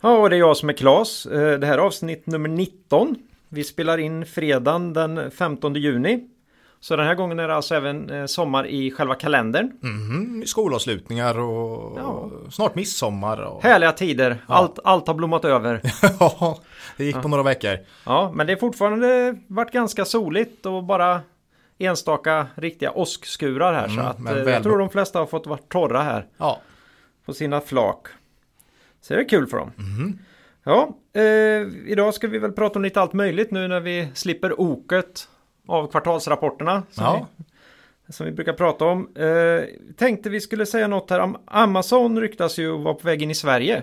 [0.00, 1.26] Ja, och det är jag som är Klas.
[1.26, 3.16] Eh, Det här är avsnitt nummer 19.
[3.48, 6.26] Vi spelar in fredagen den 15 juni.
[6.82, 9.72] Så den här gången är det alltså även eh, sommar i själva kalendern.
[9.82, 12.30] Mhm, skolavslutningar och Ja.
[12.50, 13.40] snart midsommar.
[13.40, 13.62] Och...
[13.62, 14.36] Härliga tider.
[14.46, 15.80] Allt, allt har blommat över.
[16.20, 16.58] Ja,
[16.96, 17.78] det gick på några veckor.
[18.06, 21.20] Ja, men det är fortfarande varit ganska soligt och bara
[21.78, 23.86] enstaka riktiga åskskurar här.
[23.88, 26.60] så Mm, att, men eh, jag tror de flesta har fått vara torra här Ja,
[27.26, 28.06] på sina flak.
[29.00, 29.72] Så det är kul för dem.
[29.76, 30.18] Mhm.
[30.64, 31.22] Ja, eh,
[31.86, 35.28] idag ska vi väl prata om lite allt möjligt nu när vi slipper oket
[35.68, 36.82] av kvartalsrapporterna.
[36.90, 37.26] Som, Ja.
[38.06, 39.08] vi, som vi brukar prata om.
[39.16, 39.64] Eh,
[39.96, 43.34] tänkte vi skulle säga något här om Amazon ryktas ju vara på väg in i
[43.34, 43.82] Sverige.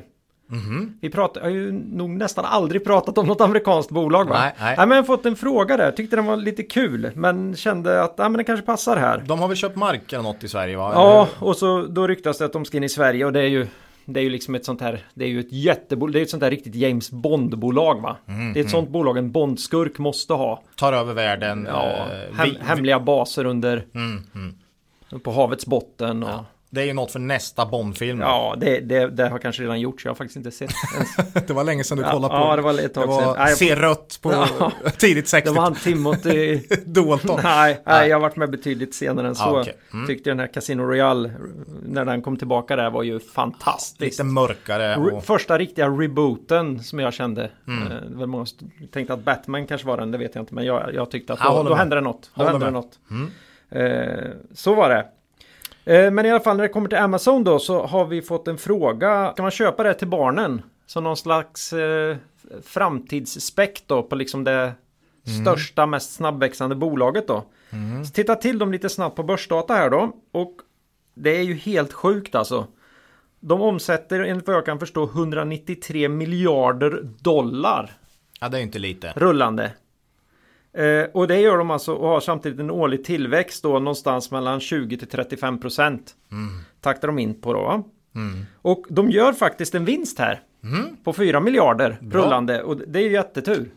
[0.50, 0.98] Mhm.
[1.02, 4.40] Vi pratar, har ju nog nästan aldrig pratat om något amerikanskt bolag va?
[4.40, 4.76] Nej, nej.
[4.78, 8.14] men jag har fått en fråga där, tyckte den var lite kul men kände att
[8.18, 9.24] ja, men den kanske passar här.
[9.28, 10.92] de har väl köpt mark eller något i Sverige va?
[10.94, 13.48] Ja, och så då ryktas det att de ska in i Sverige och det är
[13.48, 13.68] ju
[14.10, 16.30] det är ju liksom ett sånt här, det är ju ett jättebolag, det är ett
[16.30, 18.18] sånt här riktigt James Bond-bolag va?
[18.28, 20.64] Mm, det är ett sånt bolag en Bondskurk måste ha.
[20.76, 21.68] Tar över världen.
[21.70, 25.20] Ja, eh, hem, vi- hemliga baser under, Mm, mm.
[25.24, 28.20] på havets botten och, ja, Det är ju något för nästa Bondfilm.
[28.58, 30.70] det, det, det har kanske redan gjorts, jag har faktiskt inte sett
[31.48, 32.56] det var länge sedan du Ja, kollade ja, på.
[32.56, 33.36] det var ett tag det var sedan.
[33.38, 34.72] Nej, jag- Se rött på Ja.
[34.98, 37.40] tidigt 60 Det var han Timothy Dalton.
[37.44, 39.44] Nej, nej, jag har varit med betydligt senare än så.
[39.44, 39.78] Ah, okej.
[39.94, 40.08] Mm.
[40.08, 41.32] Tyckte den här Casino Royale,
[41.86, 44.00] när den kom tillbaka där var ju fantastisk.
[44.02, 44.96] Lite mörkare.
[44.96, 45.24] Re- Och...
[45.24, 47.50] Första riktiga rebooten som jag kände.
[47.68, 47.92] Mm.
[47.92, 48.44] Eh,
[48.92, 50.54] tänkte att Batman kanske var den, det vet jag inte.
[50.54, 52.32] Men jag, jag tyckte att då, då hände det något.
[52.36, 53.00] Då hände det något.
[53.12, 53.32] Mm.
[53.70, 55.06] Eh, så var det.
[55.88, 58.48] Eh, men i alla fall när det kommer till Amazon då så har vi fått
[58.48, 59.34] en fråga.
[59.36, 60.62] Kan man köpa det till barnen?
[60.86, 62.18] Som någon slags eh,
[62.64, 64.74] framtidsspekt då på liksom det
[65.42, 67.44] största, mest snabbväxande bolaget då.
[68.06, 70.12] Så titta till dem lite snabbt på börsdata här då.
[70.32, 70.54] Och
[71.16, 72.68] det är ju helt sjukt alltså.
[73.40, 77.98] De omsätter enligt vad jag kan förstå 193 miljarder dollar
[78.40, 79.14] Ja, det är inte lite.
[79.16, 79.72] rullande.
[80.78, 84.60] Eh, och det gör de alltså och har samtidigt en årlig tillväxt då någonstans mellan
[84.60, 86.16] 20 till 35 procent.
[86.82, 87.60] Taktar de in på då.
[87.62, 87.84] va?
[88.62, 90.42] Och de gör faktiskt en vinst här.
[91.04, 93.70] På 4 miljarder rullande och det är ju jättetur.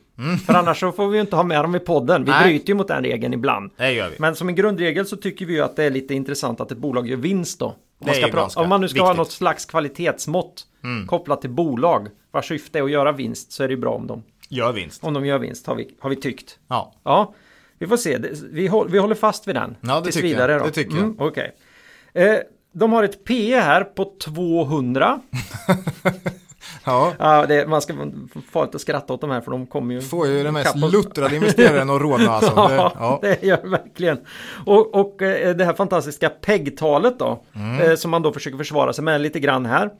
[0.46, 2.24] För annars så får vi ju inte ha med dem i podden.
[2.24, 2.44] Vi Nej.
[2.44, 3.70] bryter ju mot den regeln ibland.
[3.76, 4.16] Det gör vi.
[4.18, 6.78] Men som en grundregel så tycker vi ju att det är lite intressant att ett
[6.78, 7.66] bolag gör vinst då.
[7.66, 7.74] Om
[8.06, 9.18] man, ska ju pra- ganska om man nu ska ha viktigt.
[9.18, 10.62] något slags kvalitetsmått
[11.06, 14.06] kopplat till bolag vars syfte är att göra vinst så är det ju bra om
[14.06, 14.22] de,
[14.52, 15.04] Gör vinst.
[15.04, 16.58] om de gör vinst har vi, har vi tyckt.
[16.68, 16.92] Ja.
[17.04, 17.34] Ja,
[17.78, 18.18] vi får se.
[18.50, 19.76] Vi, håll, vi håller fast vid den.
[19.80, 20.34] Ja, det tills tycker jag.
[20.34, 20.64] vidare Då.
[20.64, 21.02] Det tycker jag.
[21.04, 21.54] Mm, Okej.
[22.14, 22.36] Eh,
[22.72, 25.20] de har ett PE här på 200.
[26.84, 27.12] ja.
[27.18, 27.94] Ja, det, man ska
[28.50, 30.00] få att skratta åt de här för de kommer ju...
[30.00, 32.54] Får ju den mest luttrade investeraren att rådna alltså.
[32.54, 33.18] Det, Ja, ja.
[33.22, 34.18] det gör verkligen.
[34.66, 37.80] Och, och eh, det här fantastiska PEG-talet då, Mm.
[37.90, 39.90] eh, som man då försöker försvara sig med lite grann här.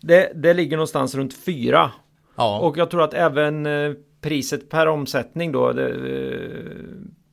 [0.00, 1.90] Det, det ligger någonstans runt 4.
[2.36, 2.58] Ja.
[2.58, 5.88] Och jag tror att även eh, priset per omsättning då, eh,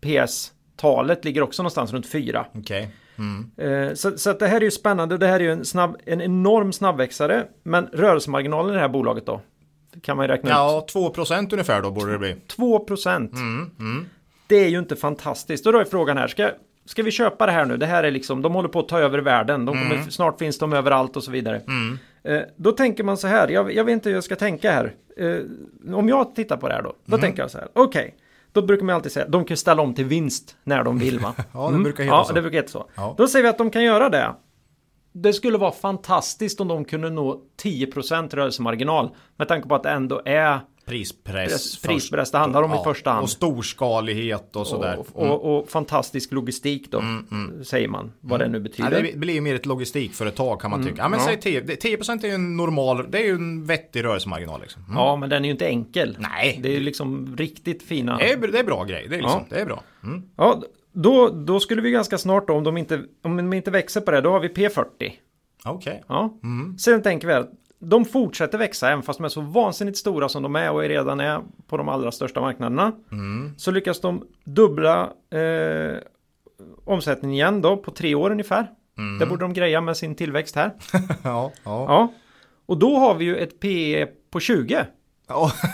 [0.01, 2.45] PS-talet ligger också någonstans runt 4.
[2.53, 2.91] Okej.
[3.17, 3.51] Mm.
[3.57, 5.17] Eh, så, så det här är ju spännande.
[5.17, 7.45] Det här är ju en, snabb, en enorm snabbväxare.
[7.63, 9.41] Men rörelsemarginalen i det här bolaget då?
[10.01, 10.56] Kan man ju räkna ut.
[10.56, 12.35] Ja, 2% ungefär då borde det bli.
[12.47, 13.34] 2 procent.
[13.34, 14.06] Mm, mm.
[14.47, 15.66] Det är ju inte fantastiskt.
[15.66, 16.50] Och då är frågan här, ska,
[16.85, 17.78] ska vi köpa det här nu?
[17.78, 19.66] Det här är liksom, de håller på att ta över världen.
[19.66, 21.61] De kommer, Snart finns de överallt och så vidare.
[22.24, 22.38] Mm.
[22.42, 24.94] Eh, då tänker man så här, jag, jag vet inte hur jag ska tänka här.
[25.18, 27.22] Eh, om jag tittar på det här då, då Mm.
[27.22, 28.16] tänker jag så här, okej.
[28.52, 31.34] Då brukar man alltid säga, de kan ställa om till vinst när de vill va?
[31.54, 32.34] Ja, det brukar heta ja, så.
[32.34, 32.90] det brukar heta så.
[32.96, 33.16] Ja.
[33.18, 34.36] Då säger vi att de kan göra det.
[35.14, 39.09] Det skulle vara fantastiskt om de kunde nå 10% rörelsemarginal.
[39.38, 40.59] Med tanke på att det ändå är
[40.91, 41.52] Prispress.
[41.82, 43.23] Pres- prispress det handlar om i första hand.
[43.23, 44.93] Och storskalighet och sådär.
[44.93, 44.99] Mm.
[45.14, 47.03] och, och, och fantastisk logistik då,
[47.64, 48.11] säger man.
[48.20, 49.03] Vad det nu Ja, betyder.
[49.14, 50.96] det blir ju mer ett logistikföretag kan man tycka.
[51.02, 51.26] Ja men ja.
[51.26, 54.82] säg 10, det- 10% är ju en normal, det är ju en vettig rörelsemarginal liksom.
[54.84, 54.96] Mm.
[54.97, 56.17] Ja, men den är ju inte enkel.
[56.20, 56.59] Nej.
[56.64, 58.17] Det är ju liksom riktigt fina.
[58.17, 59.55] Det, är, det är bra grej, det är, liksom, Ja.
[59.55, 59.84] det är bra.
[60.03, 60.22] Mm.
[60.38, 60.61] Ja,
[60.93, 64.11] då, då skulle vi ganska snart då, om de inte, om de inte växer på
[64.11, 65.11] det, då har vi P40.
[65.66, 66.03] Okej.
[66.08, 66.40] Ja.
[66.79, 67.49] Sen tänker vi att
[67.83, 71.19] de fortsätter växa även fast de är så vansinnigt stora som de är och redan
[71.19, 72.91] är på de allra största marknaderna.
[73.57, 75.97] Så lyckas de dubbla eh,
[76.85, 78.67] omsättningen igen då på tre år ungefär.
[79.19, 80.72] Det borde de greja med sin tillväxt här.
[81.23, 81.85] ja, ja.
[81.87, 82.13] Ja.
[82.66, 84.85] Och då har vi ju ett PE på 20.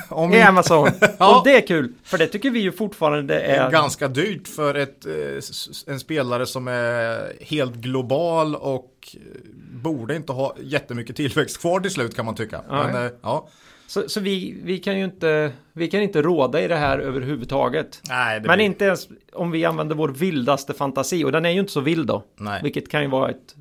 [0.09, 0.89] om i Amazon.
[1.19, 1.37] Ja.
[1.37, 3.65] Och det är kul, för det tycker vi ju fortfarande är...
[3.65, 9.19] är ganska dyrt för ett, eh, en spelare som är helt global och eh,
[9.77, 12.61] borde inte ha jättemycket tillväxt kvar till slut kan man tycka.
[12.69, 13.47] Men, eh, ja.
[13.87, 18.01] Så, så vi, vi kan ju inte, vi kan inte råda i det här överhuvudtaget.
[18.09, 21.59] Nej, Men blir- inte ens om vi använder vår vildaste fantasi, och den är ju
[21.59, 22.23] inte så vild då.
[22.39, 22.59] Nej.
[22.63, 23.55] Vilket kan ju vara ett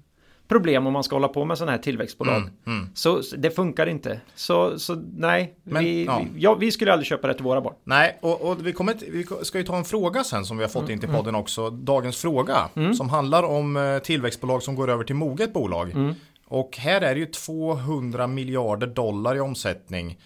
[0.48, 2.36] problem om man ska hålla på med sådana här tillväxtbolag.
[2.36, 2.88] Mm, mm.
[2.94, 4.20] Så det funkar inte.
[4.34, 6.22] Så, så nej, Men, vi, ja.
[6.34, 7.74] vi, ja, vi skulle aldrig köpa det till våra barn.
[7.84, 10.70] Nej, och, och vi, kommer, vi ska ju ta en fråga sen som vi har
[10.70, 11.70] fått in till podden också.
[11.70, 12.68] Dagens fråga.
[12.96, 16.14] Som handlar om eh, tillväxtbolag som går över till moget bolag.
[16.48, 20.18] Och här är det ju 200 miljarder dollar i omsättning.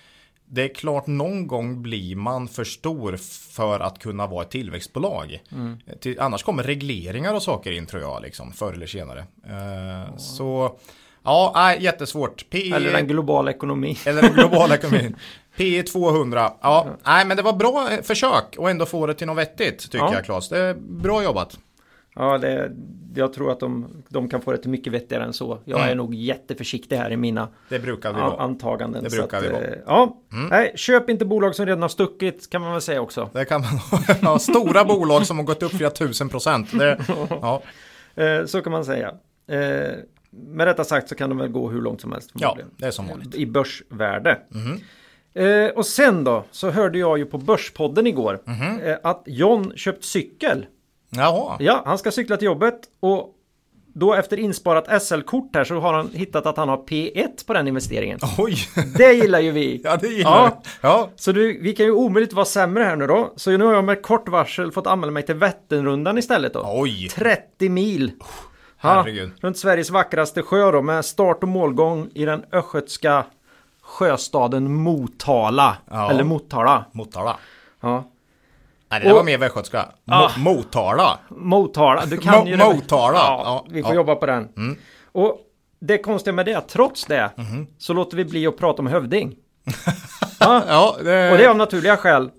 [0.52, 3.16] Det är klart någon gång blir man för stor
[3.54, 5.42] för att kunna vara ett tillväxtbolag.
[6.00, 9.20] Till, annars kommer regleringar och saker in tror jag, liksom, förr eller senare.
[9.46, 10.78] Eh, Så,
[11.24, 12.44] ja, nej, jättesvårt.
[12.50, 13.96] P Eller den globala ekonomin.
[14.06, 15.16] eller den globala ekonomin.
[15.56, 16.52] P 200.
[16.62, 19.80] Ja, nej men det var bra eh, försök och ändå få det till något vettigt
[19.82, 20.14] tycker Ja.
[20.14, 20.48] jag Claes.
[20.48, 21.58] Det är bra jobbat.
[22.14, 22.72] Ja, det,
[23.14, 25.58] jag tror att de, de kan få det till mycket vettigare än så.
[25.64, 25.90] Jag Mm.
[25.90, 28.36] är nog jätteförsiktig här i mina Det brukar vi vara.
[28.42, 29.04] antaganden.
[29.04, 29.64] Det brukar att, vi vara.
[29.64, 30.16] eh, Ja,
[30.50, 33.30] nej, köp inte bolag som redan har stuckit kan man väl säga också.
[33.32, 33.70] Det kan man
[34.32, 34.38] ha.
[34.38, 36.78] Stora bolag som har gått upp flera tusen procent.
[36.78, 36.98] Det,
[37.30, 37.62] ja,
[38.14, 39.08] Eh, Så kan man säga.
[39.48, 39.90] Eh,
[40.30, 42.30] Med detta sagt så kan de väl gå hur långt som helst.
[42.34, 43.34] ja, det är som vanligt.
[43.34, 44.38] I börsvärde.
[45.34, 48.40] Eh, och sen då så hörde jag ju på Börspodden igår
[48.84, 50.66] eh, att John köpt cykel.
[51.10, 53.34] Jaha, Ja, han ska cykla till jobbet och
[53.94, 57.68] då efter insparat SL-kort här så har han hittat att han har P1 på den
[57.68, 58.18] investeringen.
[58.38, 58.56] oj.
[58.96, 59.80] Det gillar ju vi.
[59.84, 60.62] Ja, det gillar Ja.
[60.80, 63.32] Ja, Så du, vi kan ju omöjligt vara sämre här nu då.
[63.36, 66.64] Så nu har jag med kort varsel fått anmäla mig till Vätternrundan istället då.
[66.66, 67.08] oj.
[67.08, 68.12] 30 mil.
[68.82, 69.30] Ja, herregud.
[69.40, 73.24] runt Sveriges vackraste sjö då med start och målgång i den östgötska
[73.82, 75.76] sjöstaden Motala.
[75.90, 76.10] Ja.
[76.10, 76.84] Eller Motala.
[76.92, 77.36] Motala.
[77.80, 78.04] Ja.
[78.90, 79.78] Nej, det där Och- var mer västgötska.
[79.78, 80.30] Mo- Ah.
[80.38, 81.18] Motala.
[81.28, 82.56] Motala, du kan Mo- ju.
[82.56, 83.18] Motala.
[83.18, 83.94] Ja, Ja, vi får ja.
[83.96, 84.48] jobba på den.
[85.12, 85.40] Och
[85.80, 87.66] det konstiga med det, att trots det Mhm.
[87.78, 89.36] så låter vi bli att prata om hövding.
[90.40, 91.30] Ja, det...
[91.32, 92.30] Och det är av naturliga skäl.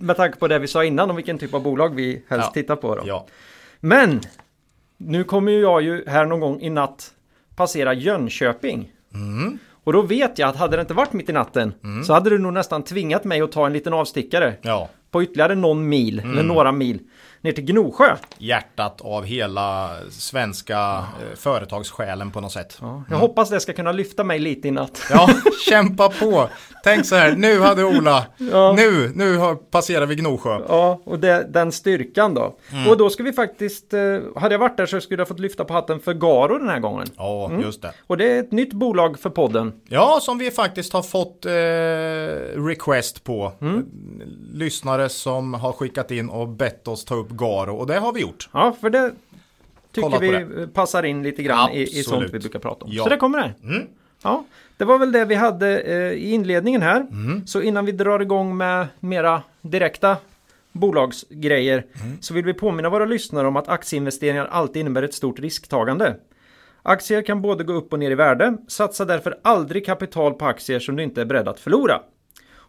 [0.00, 2.52] Med tanke på det vi sa innan om vilken typ av bolag vi helst Ja.
[2.52, 2.94] tittar på.
[2.94, 3.02] Då.
[3.06, 3.26] Ja.
[3.80, 4.20] Men
[4.96, 7.10] nu kommer jag ju här någon gång i natt
[7.56, 8.90] passera Jönköping.
[9.14, 9.58] Mm.
[9.84, 11.74] Och då vet jag att hade det inte varit mitt i natten
[12.06, 14.88] så hade du nog nästan tvingat mig att ta en liten avstickare ja.
[15.12, 16.32] På ytterligare någon mil Mm.
[16.32, 16.98] eller några mil
[17.42, 18.16] ner till Gnosjö.
[18.38, 22.78] Hjärtat av hela svenska eh, företagssjälen på något sätt.
[22.80, 25.02] Ja, jag hoppas det ska kunna lyfta mig lite i natt.
[25.10, 25.28] Ja,
[25.68, 26.48] kämpa på.
[26.84, 28.72] Tänk så här, nu hade Ola, Ja.
[28.76, 30.60] nu, nu passerar vi Gnosjö.
[30.68, 32.56] Ja, och det, den styrkan då.
[32.72, 32.88] Mm.
[32.88, 34.00] Och då ska vi faktiskt, eh,
[34.36, 36.78] hade jag varit där så skulle jag fått lyfta på hatten för Garo den här
[36.80, 37.06] gången.
[37.16, 37.92] Ja, just det.
[38.06, 39.72] Och det är ett nytt bolag för podden.
[39.88, 41.50] Ja, som vi faktiskt har fått eh,
[42.62, 43.52] request på.
[44.52, 48.20] Lyssnare som har skickat in och bett oss ta upp Garo och det har vi
[48.20, 48.48] gjort.
[48.52, 49.12] Ja, för det
[49.92, 52.90] tycker Kolla på vi passar in lite grann i, i sånt vi brukar prata om.
[52.92, 53.02] Ja.
[53.04, 53.54] Så det kommer där.
[53.62, 53.86] Mm.
[54.22, 54.44] Ja,
[54.76, 57.00] det var väl det vi hade eh, i inledningen här.
[57.00, 57.46] Mm.
[57.46, 60.16] Så innan vi drar igång med mera direkta
[60.72, 62.18] bolagsgrejer Mm.
[62.20, 66.16] så vill vi påminna våra lyssnare om att aktieinvesteringar alltid innebär ett stort risktagande.
[66.82, 68.56] Aktier kan både gå upp och ner i värde.
[68.68, 72.00] Satsa därför aldrig kapital på aktier som du inte är beredd att förlora.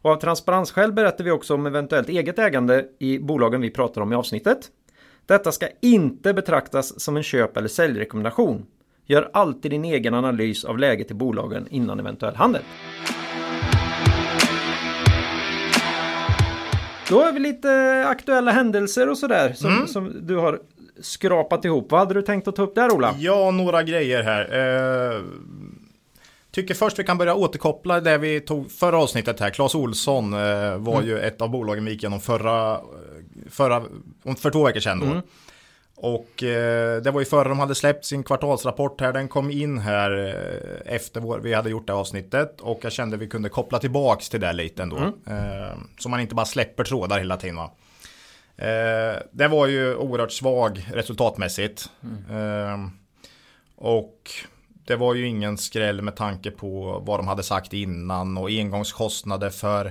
[0.04, 4.13] Och av transparensskäl berättar vi också om eventuellt eget ägande i bolagen vi pratar om
[4.13, 4.58] i avsnittet.
[5.25, 8.66] Detta ska inte betraktas som en köp eller säljrekommendation.
[9.06, 12.62] Gör alltid din egen analys av läget i bolagen innan eventuell handel.
[17.10, 20.60] Då har vi lite aktuella händelser och sådär som, som du har
[21.00, 21.92] skrapat ihop.
[21.92, 23.16] Vad hade du tänkt att ta upp där Ola?
[23.18, 24.42] Ja, några grejer här.
[25.16, 25.22] Eh,
[26.53, 29.50] tycker först vi kan börja återkoppla det vi tog förra avsnittet här.
[29.50, 32.81] Claes Olsson eh, var ju ett av bolagen vi gick igenom förra,
[33.50, 33.83] förra,
[34.24, 35.22] om- för två veckor sedan då.
[35.95, 39.13] Och eh, det var ju före de hade släppt sin kvartalsrapport här.
[39.13, 40.12] Den kom in här
[40.86, 42.62] eh, efter vår, vi hade gjort det avsnittet.
[42.62, 44.98] Och jag kände vi kunde koppla tillbaks till det lite ändå.
[45.27, 47.72] Eh, så man inte bara släpper trådar hela tiden va.
[48.57, 51.89] Eh, det var ju oerhört svag resultatmässigt.
[52.31, 52.77] Eh,
[53.75, 54.31] och
[54.86, 59.50] det var ju ingen skräll med tanke på vad de hade sagt innan och engångskostnader
[59.50, 59.86] för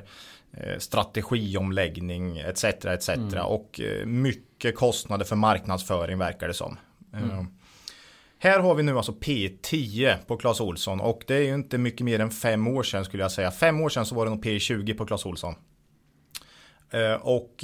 [0.52, 2.64] eh, strategiomläggning etc.
[2.64, 3.08] etc.
[3.44, 6.76] Och eh, mycket kostnader för marknadsföring verkar det som.
[7.14, 7.44] Eh,
[8.38, 12.04] här har vi nu alltså P10 på Clas Olsson och det är ju inte mycket
[12.04, 13.50] mer än fem år sedan skulle jag säga.
[13.50, 15.54] Fem år sedan så var det nog P20 på Clas Olsson.
[17.20, 17.54] Och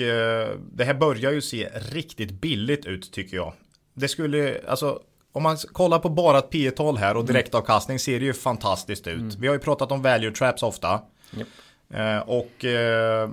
[0.73, 3.52] det här börjar ju se riktigt billigt ut tycker jag.
[3.94, 8.20] Det skulle, alltså om man kollar på bara ett P tal här och direktavkastning ser
[8.20, 9.35] det ju fantastiskt ut.
[9.35, 11.00] Vi har ju pratat om value traps ofta.
[11.30, 11.49] Japp.
[11.90, 13.30] Eh, och eh,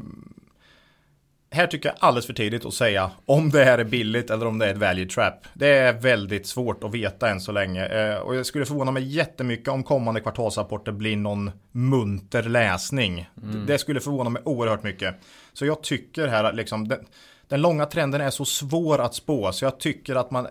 [1.52, 4.60] här tycker jag alldeles för tidigt att säga om det här är billigt eller om
[4.60, 5.48] det är ett value trap.
[5.54, 7.86] Det är väldigt svårt att veta än så länge.
[7.86, 13.30] Eh, och jag skulle förvåna mig jättemycket om kommande kvartalsrapporter blir någon munter läsning.
[13.44, 13.66] Mm.
[13.66, 15.16] Det skulle förvåna mig oerhört mycket.
[15.54, 17.00] Så jag tycker här att liksom den,
[17.48, 19.52] den långa trenden är så svår att spå.
[19.52, 20.48] Så jag tycker att man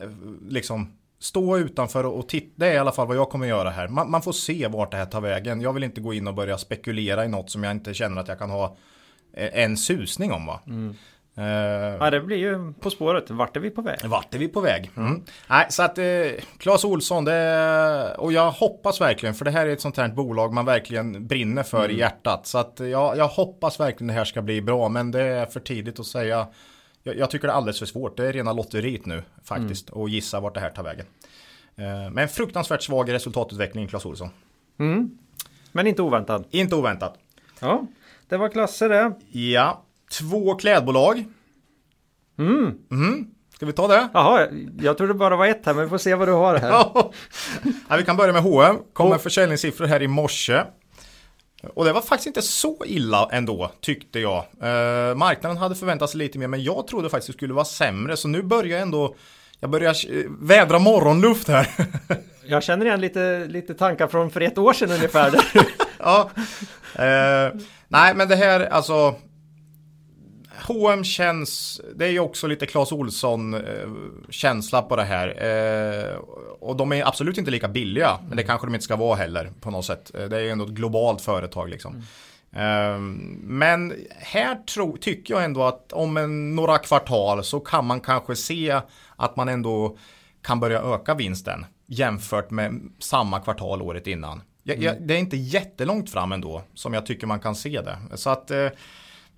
[0.48, 0.92] liksom
[1.24, 2.52] stå utanför och titta.
[2.56, 3.88] Det är i alla fall vad jag kommer göra här.
[3.88, 5.60] Man, man, får se vart det här tar vägen.
[5.60, 8.28] Jag vill inte gå in och börja spekulera i något som jag inte känner att
[8.28, 8.76] jag kan ha
[9.32, 10.46] eh, en susning om.
[10.46, 10.60] Va?
[10.66, 10.94] Mm.
[11.38, 11.44] Uh,
[12.00, 13.30] ja, det blir ju På spåret.
[13.30, 13.98] Vart är vi på väg?
[14.04, 14.90] Vart är vi på väg?
[14.96, 15.22] Mm.
[15.48, 16.04] Nej, så att eh,
[16.58, 20.52] Claes Olsson, det, och jag hoppas verkligen, för det här är ett sånt här bolag
[20.52, 21.90] man verkligen brinner för mm.
[21.90, 22.46] i hjärtat.
[22.46, 25.60] Så att ja, jag hoppas verkligen det här ska bli bra, men det är för
[25.60, 26.46] tidigt att säga
[27.04, 28.16] jag, jag, tycker det är alldeles för svårt.
[28.16, 29.90] Det är rena lotteriet nu faktiskt.
[29.90, 30.00] Mm.
[30.00, 31.06] Och gissa vart det här tar vägen.
[31.76, 34.28] Eh, men fruktansvärt svag resultatutveckling Clas Olsson.
[34.78, 35.18] Mm.
[35.72, 36.46] Men inte oväntat.
[36.50, 37.18] Inte oväntat.
[37.60, 37.86] Ja,
[38.28, 39.12] det var klasser det.
[39.38, 39.84] Ja,
[40.18, 41.24] två klädbolag.
[42.38, 42.78] Mm.
[42.90, 43.26] Mm.
[43.54, 44.08] Ska vi ta det?
[44.14, 44.48] Jaha,
[44.80, 46.70] jag trodde bara var ett här, men vi får se vad du har här.
[47.88, 48.76] ja, vi kan börja med H&M.
[48.92, 49.18] Kommer oh.
[49.18, 50.62] försäljningssiffror här i morse.
[51.74, 54.38] Och det var faktiskt inte så illa ändå, tyckte jag.
[54.38, 58.16] Eh, marknaden hade förväntat sig lite mer, men jag trodde faktiskt det skulle vara sämre.
[58.16, 59.14] Så nu börjar ändå,
[59.60, 59.96] jag börjar
[60.46, 61.68] vädra morgonluft här.
[62.46, 65.34] jag känner igen lite, lite tankar från för ett år sedan ungefär.
[65.98, 66.30] ja.
[66.94, 67.52] Eh,
[67.88, 69.14] nej, men det här, alltså.
[70.66, 73.88] H&M känns, det är ju också lite Clas Olsson eh,
[74.30, 75.28] känsla på det här.
[75.28, 76.16] Eh,
[76.60, 78.28] och de är absolut inte lika billiga, mm.
[78.28, 80.10] men det kanske de inte ska vara heller på något sätt.
[80.14, 81.92] Eh, det är ju ändå ett globalt företag liksom.
[81.92, 82.04] Mm.
[82.56, 88.00] Ehm, men här tro, tycker jag ändå att om en, några kvartal så kan man
[88.00, 88.80] kanske se
[89.16, 89.96] att man ändå
[90.42, 94.42] kan börja öka vinsten jämfört med samma kvartal året innan.
[94.62, 95.06] Jag, jag, mm.
[95.06, 97.98] det är inte jättelångt fram ändå som jag tycker man kan se det.
[98.14, 98.50] Så att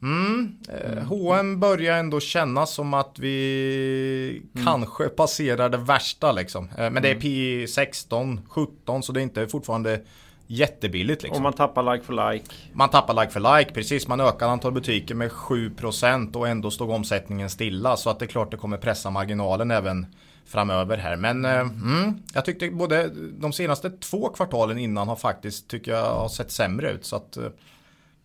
[0.02, 0.56] Mm.
[0.68, 4.66] Eh, H&M börjar ändå kännas som att vi mm.
[4.66, 6.68] kanske passerar det värsta liksom.
[6.78, 7.20] Eh, men det är mm.
[7.20, 10.00] P 16, 17 så det är inte fortfarande
[10.46, 11.22] jättebilligt.
[11.22, 11.36] Liksom.
[11.36, 12.46] Och man tappar like for like.
[12.72, 14.08] Man tappar like for like, precis.
[14.08, 17.96] Man ökar antal butiker med 7% och ändå står omsättningen stilla.
[17.96, 20.06] Så att det är klart det kommer pressa marginalen även
[20.46, 21.16] framöver här.
[21.16, 26.14] Men eh, mm, jag tyckte både de senaste två kvartalen innan har faktiskt, tycker jag,
[26.14, 27.04] har sett sämre ut.
[27.04, 27.48] Så att eh,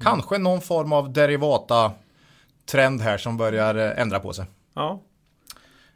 [0.04, 1.92] Kanske någon form av derivata
[2.66, 4.46] trend här som börjar eh, ändra på sig.
[4.74, 5.02] Ja.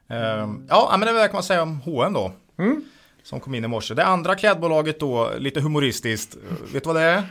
[0.07, 2.31] Um, ja, men det kan man säga om H&M då.
[2.57, 2.83] Mm.
[3.23, 3.93] Som kom in i morse.
[3.93, 6.35] Det andra klädbolaget då, lite humoristiskt.
[6.73, 7.23] Vet du vad det är?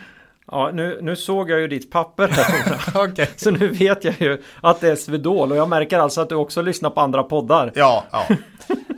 [0.51, 3.05] Ja, nu, nu såg jag ju ditt papper här.
[3.09, 3.27] okay.
[3.37, 6.35] Så nu vet jag ju att det är Svedol och jag märker alltså att du
[6.35, 7.73] också lyssnar på andra poddar.
[7.75, 8.27] Ja, ja.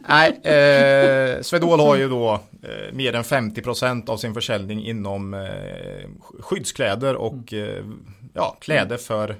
[0.09, 5.41] Nej, eh, Swedol har ju då eh, mer än 50% av sin försäljning inom eh,
[6.41, 7.85] skyddskläder och eh,
[8.35, 9.37] ja, kläder för eh,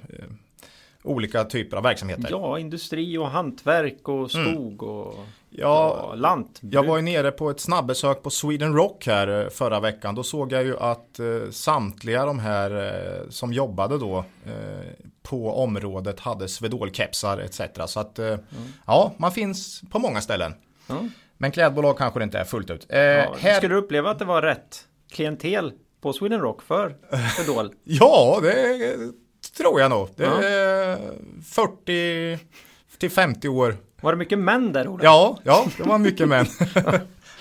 [1.03, 2.27] olika typer av verksamheter.
[2.29, 4.53] Ja, industri och hantverk och mm.
[4.53, 4.95] skog mm.
[4.95, 5.15] och
[5.57, 6.73] ja, lantbruk.
[6.73, 10.15] Jag var ju nere på ett snabbesök på Sweden Rock här eh, förra veckan.
[10.15, 14.53] Då såg jag ju att eh, samtliga de här eh, som jobbade då eh,
[15.23, 17.91] på området hade Swedol-kepsar etc.
[17.91, 18.39] Så att mm.
[18.85, 20.53] ja, man finns på många ställen.
[20.89, 21.11] Mm.
[21.37, 22.85] Men klädbolag kanske det inte är fullt ut.
[22.89, 23.57] Eh, ja, här...
[23.57, 26.95] Skulle du uppleva att det var rätt klientel på Sweden Rock för
[27.35, 27.73] Swedol?
[27.83, 28.95] ja, det
[29.57, 30.09] tror jag nog.
[30.15, 30.97] Det är
[31.43, 32.39] 40
[32.97, 33.77] till 50 år.
[34.01, 35.03] Var det mycket män där Ola?
[35.03, 36.45] Ja, ja, det var mycket män.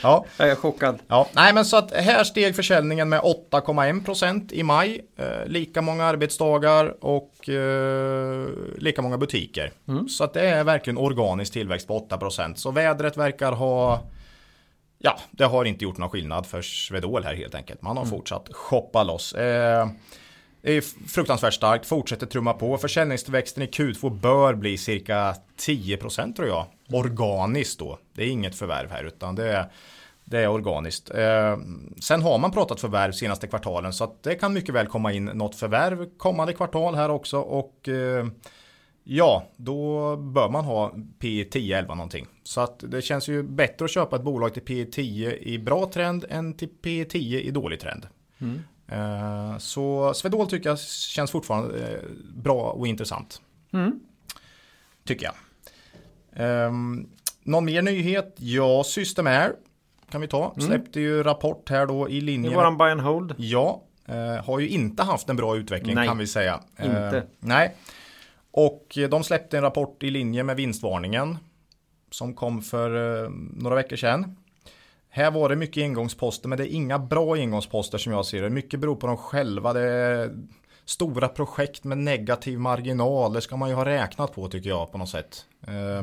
[0.02, 0.24] Ja.
[0.36, 0.98] Jag är chockad.
[1.08, 5.00] Ja, nej men så att här steg försäljningen med 8,1% i maj.
[5.16, 8.46] Eh, lika många arbetsdagar och eh,
[8.76, 9.72] lika många butiker.
[9.88, 10.08] Mm.
[10.08, 12.54] Så att det är verkligen organisk tillväxt på 8%.
[12.54, 14.02] Så vädret verkar ha
[14.98, 17.82] Ja, det har inte gjort någon skillnad för Svedol här helt enkelt.
[17.82, 18.10] Man har mm.
[18.18, 19.32] fortsatt shoppa loss.
[19.32, 19.88] Eh,
[20.66, 22.78] det är fruktansvärt starkt, fortsätter trumma på.
[22.78, 26.66] Försäljningstillväxten i Q2 bör bli cirka 10% tror jag.
[26.92, 27.98] Organiskt då.
[28.12, 29.72] Det är inget förvärv här utan det är,
[30.24, 31.10] det är organiskt.
[31.10, 31.56] Eh,
[32.00, 35.24] sen har man pratat förvärv senaste kvartalen så att det kan mycket väl komma in
[35.24, 38.26] något förvärv kommande kvartal här också och eh,
[39.04, 42.26] ja, då bör man ha P 10 11 någonting.
[42.42, 45.90] Så att det känns ju bättre att köpa ett bolag till P 10 i bra
[45.92, 48.06] trend än till P 10 i dålig trend.
[48.38, 48.62] Mm.
[48.88, 52.00] Eh, så Swedol tycker jag känns fortfarande eh,
[52.34, 53.40] bra och intressant.
[53.72, 54.00] Mm.
[55.04, 55.34] Tycker jag.
[56.68, 57.08] Um,
[57.42, 58.34] någon mer nyhet?
[58.38, 59.52] Ja, System Air
[60.10, 60.52] kan vi ta.
[60.56, 60.66] Mm.
[60.66, 62.50] Släppte ju rapport här då i linje.
[62.50, 63.34] Det var en buy and hold.
[63.38, 66.08] Ja, uh, har ju inte haft en bra utveckling nej.
[66.08, 66.60] kan vi säga.
[66.82, 67.16] Inte.
[67.16, 67.74] Uh, nej.
[68.50, 71.38] Och de släppte en rapport i linje med vinstvarningen.
[72.10, 73.28] Som kom för
[73.62, 74.36] några veckor sedan.
[75.16, 78.50] Här var det mycket engångsposter men det är inga bra engångsposter som jag ser det.
[78.50, 79.72] Mycket beror på dem själva.
[79.72, 80.38] Det är
[80.84, 84.98] stora projekt med negativ marginal, det ska man ju ha räknat på tycker jag på
[84.98, 85.44] något sätt.
[85.66, 86.02] Eh,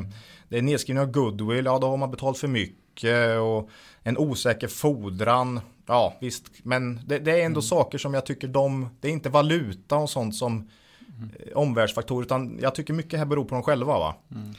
[0.49, 3.69] det är nedskrivning av goodwill, ja då har man betalt för mycket och
[4.03, 5.61] en osäker fordran.
[5.85, 7.61] Ja visst, men det, det är ändå mm.
[7.61, 10.69] saker som jag tycker de, det är inte valuta och sånt som
[11.17, 11.29] mm.
[11.55, 13.99] omvärldsfaktorer utan jag tycker mycket här beror på dem själva.
[13.99, 14.15] Va?
[14.31, 14.53] Mm.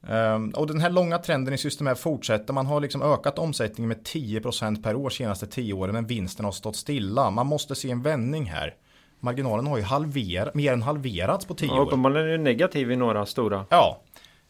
[0.00, 2.52] Um, och den här långa trenden i systemet fortsätter.
[2.52, 6.52] Man har liksom ökat omsättningen med 10% per år senaste 10 åren men vinsten har
[6.52, 7.30] stått stilla.
[7.30, 8.74] Man måste se en vändning här.
[9.20, 11.86] Marginalen har ju halverat, mer än halverats på 10 ja, år.
[11.86, 14.00] Uppenbarligen är det negativ i några stora ja.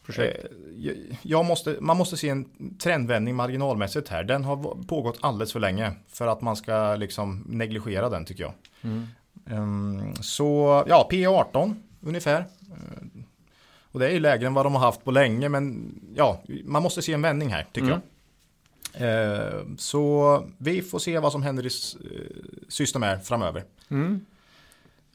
[0.05, 0.45] projekt.
[0.45, 2.45] Eh, jag måste, man måste se en
[2.77, 4.23] trendvändning marginalmässigt här.
[4.23, 8.53] Den har pågått alldeles för länge för att man ska liksom negligera den tycker jag.
[8.81, 9.07] Mm.
[9.51, 12.45] Um, så ja, P 18 ungefär.
[13.91, 16.83] Och det är ju lägre än vad de har haft på länge men ja, man
[16.83, 17.99] måste se en vändning här tycker mm.
[17.99, 18.05] jag.
[18.93, 21.71] Eh, så vi får se vad som händer i eh,
[22.67, 23.63] Systemair framöver.
[23.89, 24.25] Mm.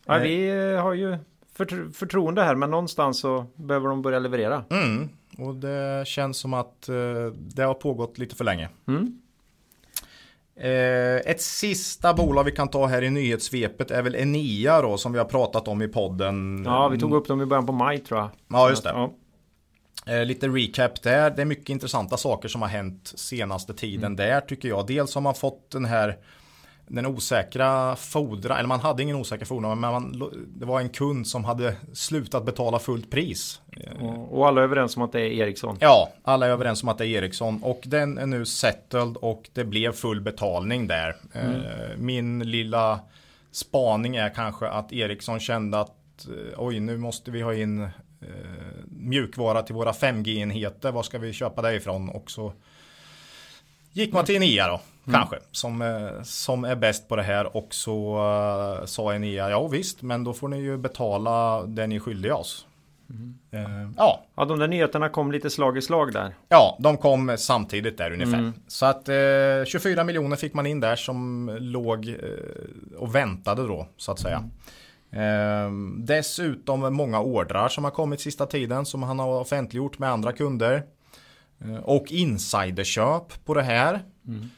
[0.05, 1.19] Ja, vi eh, har ju
[1.55, 4.65] förtro förtroende här men någonstans så behöver de börja leverera.
[4.71, 5.09] Mm.
[5.39, 8.69] Och det känns som att eh, det har pågått lite för länge.
[8.87, 9.21] Mm.
[10.57, 15.13] Eh, ett sista bolag vi kan ta här i nyhetssvepet är väl Enia då som
[15.13, 16.63] vi har pratat om i podden.
[16.65, 18.31] Ja, vi tog upp dem i början på maj tror jag.
[18.49, 18.91] Ja, just det.
[18.91, 19.15] Ja.
[20.07, 21.31] Eh, lite recap där.
[21.31, 24.17] Det är mycket intressanta saker som har hänt senaste tiden mm.
[24.17, 24.87] där tycker jag.
[24.87, 26.19] Dels har man fått den här
[26.87, 31.27] den osäkra fordran, eller man hade ingen osäker fordran, men man, det var en kund
[31.27, 33.61] som hade slutat betala fullt pris.
[34.31, 35.77] Och alla är överens om att det är Ericsson?
[35.81, 39.51] Ja, alla är överens om att det är Ericsson och den är nu settled och
[39.53, 41.17] det blev full betalning där.
[41.33, 41.55] Mm.
[41.55, 43.01] Eh, min lilla
[43.51, 47.89] spaning är kanske att Ericsson kände att eh, oj, nu måste vi ha in eh,
[48.87, 50.93] mjukvara till våra 5G-enheter.
[50.93, 52.09] Var ska vi köpa det ifrån?
[52.09, 52.53] Och så
[53.95, 54.81] gick man till Enea då.
[55.07, 55.21] Mm.
[55.21, 58.17] Kanske, som, eh, som är bäst på det här och så
[58.81, 62.35] uh, sa Enea, ja visst, men då får ni ju betala det ni är skyldiga
[62.35, 62.67] oss.
[63.11, 63.39] Mm.
[63.55, 64.25] Uh, ja.
[64.35, 66.35] ja, de där nyheterna kom lite slag i slag där.
[66.49, 68.39] Ja, de kom samtidigt där ungefär.
[68.39, 68.53] Mm.
[68.67, 72.17] Så att uh, 24 miljoner fick man in där som låg
[72.99, 74.45] och väntade då, så att säga.
[75.17, 75.97] Mm.
[76.07, 80.83] dessutom många ordrar som har kommit sista tiden som han har offentliggjort med andra kunder.
[81.83, 84.03] Och insiderköp på det här.
[84.27, 84.51] Mm.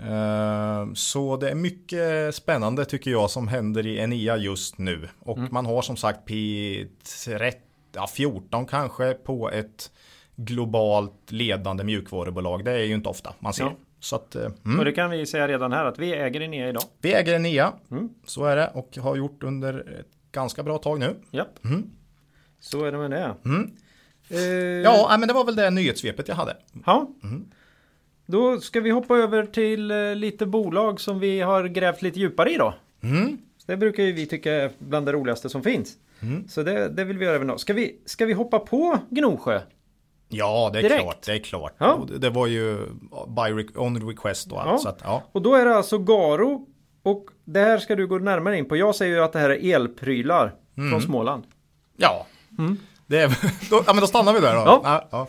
[0.00, 5.08] Ehm, så det är mycket spännande tycker jag som händer i Enea just nu.
[5.20, 5.48] Och mm.
[5.52, 7.52] man har som sagt P13,
[7.92, 9.90] ja, 14 kanske på ett
[10.36, 12.64] globalt ledande mjukvarubolag.
[12.64, 13.64] Det är ju inte ofta man ser.
[13.64, 13.72] Ja.
[14.00, 14.78] Så att, eh, mm.
[14.78, 16.82] Och det kan vi säga redan här att vi äger Enea idag.
[17.00, 18.08] Vi äger Enea, mm.
[18.24, 21.16] så är det och har gjort under ett ganska bra tag nu.
[21.30, 21.64] Japp.
[21.64, 21.90] Mm.
[22.60, 23.34] Så är det med det.
[24.32, 24.38] Uh...
[24.82, 26.56] Ja, men det var väl det nyhetssvepet jag hade.
[26.86, 27.10] Ja.
[27.22, 27.44] Mm.
[28.26, 32.50] Då ska vi hoppa över till eh, lite bolag som vi har grävt lite djupare
[32.50, 32.74] i då.
[33.02, 33.38] Mm.
[33.66, 35.96] Det brukar ju vi tycka är bland det roligaste som finns.
[36.20, 36.48] Mm.
[36.48, 37.58] Så det, det, vill vi göra även då.
[37.58, 39.60] Ska vi, ska vi hoppa på Gnosjö?
[40.28, 41.02] Ja, det är Direkt.
[41.02, 41.22] klart.
[41.26, 41.74] Det är klart.
[41.78, 42.06] Ja.
[42.18, 42.78] Det var ju
[43.28, 44.70] by on request och allt.
[44.70, 44.78] Ja.
[44.78, 45.22] Så att, ja.
[45.32, 46.66] Och då är det alltså Garo.
[47.02, 48.76] Och det här ska du gå närmare in på.
[48.76, 50.90] Jag säger ju att det här är elprylar mm.
[50.90, 51.44] från Småland.
[51.96, 52.26] Ja,
[52.58, 52.78] mm.
[53.06, 53.28] Det är,
[53.70, 54.80] då, ja men då stannar vi där då.
[54.84, 55.08] Ja.
[55.10, 55.28] Ja,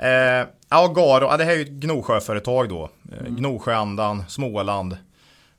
[0.00, 2.90] Eh, ja, Garo, ja, det här är ju ett Gnosjöföretag då.
[3.12, 3.36] Eh, mm.
[3.36, 4.96] Gnosjöandan, Småland.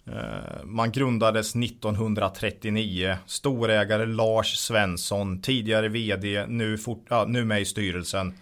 [0.06, 3.18] Eh, man grundades 1939.
[3.26, 8.34] Storägare Lars Svensson, tidigare vd, nu, fort, ja, nu med i styrelsen.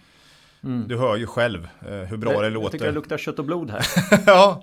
[0.64, 0.88] Mm.
[0.88, 2.64] Du hör ju själv eh, hur bra det, det låter.
[2.64, 3.86] Jag tycker det luktar kött och blod här.
[4.26, 4.62] ja,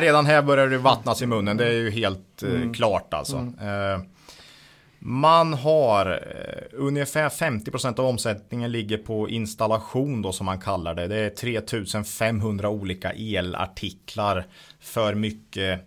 [0.00, 1.56] redan här börjar det vattnas i munnen.
[1.56, 2.74] Det är ju helt eh, mm.
[2.74, 3.36] klart alltså.
[3.36, 4.02] Mm.
[4.98, 11.06] Man har eh, ungefär 50% av omsättningen ligger på installation då som man kallar det.
[11.06, 14.46] Det är 3500 olika elartiklar
[14.80, 15.80] för mycket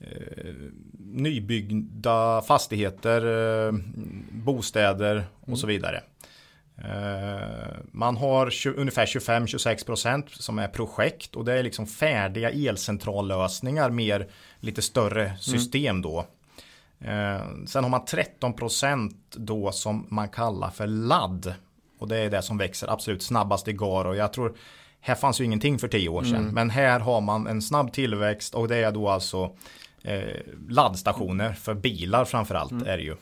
[0.00, 0.54] eh,
[0.98, 3.26] nybyggda fastigheter,
[3.66, 3.72] eh,
[4.30, 5.56] bostäder och mm.
[5.56, 6.02] så vidare.
[6.78, 13.90] Eh, man har 20, ungefär 25-26% som är projekt och det är liksom färdiga elcentrallösningar
[13.90, 14.26] mer
[14.60, 15.38] lite större mm.
[15.38, 16.26] system då.
[17.04, 21.54] Eh, sen har man 13% då som man kallar för ladd.
[21.98, 24.14] Och det är det som växer absolut snabbast i GAR.
[24.14, 24.56] jag tror,
[25.00, 26.34] här fanns ju ingenting för tio år sedan.
[26.34, 26.54] Mm.
[26.54, 29.56] Men här har man en snabb tillväxt och det är då alltså
[30.02, 30.22] eh,
[30.68, 32.86] laddstationer för bilar framförallt mm.
[32.86, 33.16] är det ju.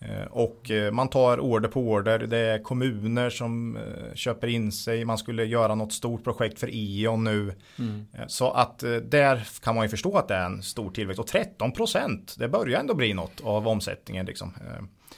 [0.00, 2.18] Eh, och eh, man tar order på order.
[2.18, 5.04] Det är kommuner som eh, köper in sig.
[5.04, 7.54] Man skulle göra något stort projekt för E.ON nu.
[7.78, 8.06] Mm.
[8.28, 11.20] Så att där kan man ju förstå att det är en stor tillväxt.
[11.20, 14.26] Och 13 procent, det börjar ändå bli något av omsättningen.
[14.26, 14.54] Liksom.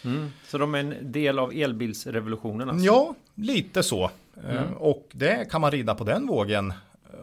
[0.05, 0.31] Mm.
[0.47, 2.71] Så de är en del av elbilsrevolutionen?
[2.71, 2.87] Alltså.
[2.87, 4.11] Ja, lite så.
[4.49, 4.73] Mm.
[4.73, 6.73] Och det kan man rida på den vågen.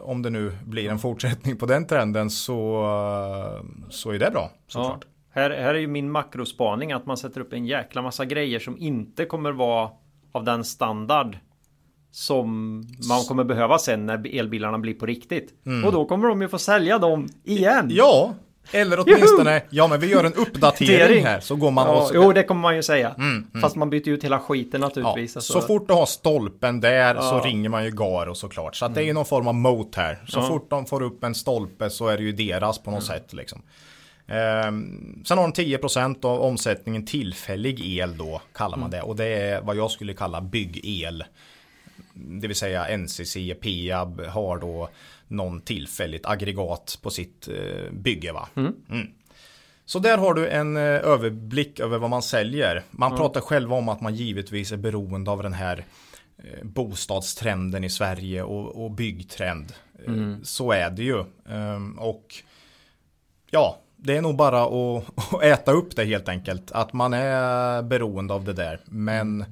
[0.02, 2.84] Om det nu blir en fortsättning på den trenden så,
[3.90, 5.06] så är det bra såklart.
[5.06, 5.17] Ja.
[5.38, 8.78] Här, här är ju min makrospaning att man sätter upp en jäkla massa grejer som
[8.78, 9.90] inte kommer vara
[10.32, 11.38] av den standard
[12.12, 12.78] som
[13.10, 15.54] man kommer behöva sen när elbilarna blir på riktigt.
[15.66, 15.86] Mm.
[15.86, 17.88] Och då kommer de ju få sälja dem igen.
[17.92, 18.34] Ja,
[18.72, 22.12] eller åtminstone, ja men vi gör en uppdatering här så går man Ja, och...
[22.14, 23.16] jo, det kommer man ju säga.
[23.18, 25.36] Mm, Fast man byter ut hela skiten Ja, naturligtvis.
[25.38, 25.54] alltså.
[25.54, 27.42] så fort du har stolpen där så Ja.
[27.46, 28.76] ringer man ju Garo såklart.
[28.76, 30.18] Så att det är ju någon form av mot här.
[30.28, 30.44] Så Ja.
[30.48, 33.62] fort de får upp en stolpe så är det ju deras på något sätt liksom.
[34.28, 39.02] Ehm, sen har de 10% av omsättningen tillfällig el då kallar man det.
[39.02, 41.24] Och det är vad jag skulle kalla byggel.
[42.14, 44.90] Det vill säga NCC, Peab har då
[45.28, 48.48] någon tillfälligt aggregat på sitt eh, bygge va.
[48.56, 49.08] Mm.
[49.86, 52.84] Så där har du en eh, överblick över vad man säljer.
[52.92, 55.86] Man pratar själva om att man givetvis är beroende av den här
[56.38, 59.74] eh, bostadstrenden i Sverige och, och byggtrend.
[60.08, 60.14] Eh,
[60.44, 61.24] Så är det ju.
[61.50, 62.36] Ehm, och
[63.52, 66.72] ja, det är nog bara att, att äta upp det helt enkelt.
[66.72, 68.80] Att man är beroende av det där.
[68.86, 69.46] Men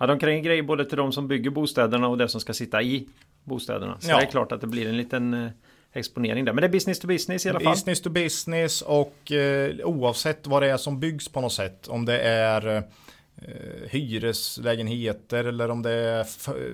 [0.00, 2.82] Ja, de kränger grejer både till de som bygger bostäderna och det som ska sitta
[2.82, 3.08] i
[3.44, 3.96] bostäderna.
[4.00, 4.16] Så Ja.
[4.16, 5.50] det är klart att det blir en liten eh,
[5.92, 6.52] exponering där.
[6.52, 7.72] Men det är business to business i alla fall.
[7.72, 11.88] business to business och eh, oavsett vad det är som byggs på något sätt.
[11.88, 12.82] Om det är eh,
[13.90, 16.26] hyreslägenheter eller om det är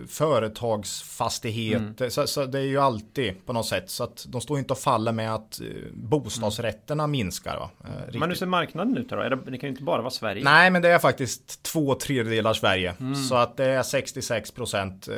[0.07, 2.09] företagsfastigheter.
[2.09, 3.91] Så, så det är ju alltid på något sätt.
[3.91, 7.57] Så att de står inte och faller med att eh, bostadsrätterna minskar.
[7.57, 7.71] Va?
[7.85, 9.17] Eh, Men hur ser marknaden ut då?
[9.17, 10.45] Det, det kan ju inte bara vara Sverige.
[10.45, 12.95] Nej, men det är faktiskt två tredjedelar Sverige.
[13.01, 13.15] Mm.
[13.15, 15.15] Så att det är 66 procent eh,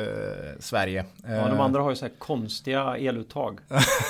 [0.60, 1.04] Sverige.
[1.22, 3.58] Ja, de Eh, andra har ju så här konstiga eluttag.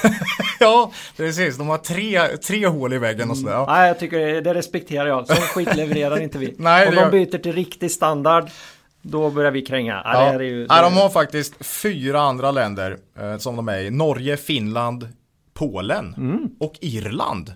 [0.60, 1.58] ja, precis.
[1.58, 3.52] De har tre, tre hål i väggen och sådär.
[3.52, 3.66] Ja.
[3.68, 5.26] Nej, jag tycker det, det respekterar jag.
[5.26, 6.54] Sån skit levererar inte vi.
[6.58, 6.90] Nej,
[7.24, 8.50] Det byter till riktig standard,
[9.02, 10.02] då börjar vi kränga.
[10.04, 10.32] Ja, det Ja.
[10.32, 13.90] är ju, ja, de har faktiskt fyra andra länder eh, som de är i.
[13.90, 15.08] Norge, Finland,
[15.54, 16.48] Polen Mm.
[16.60, 17.52] och Irland.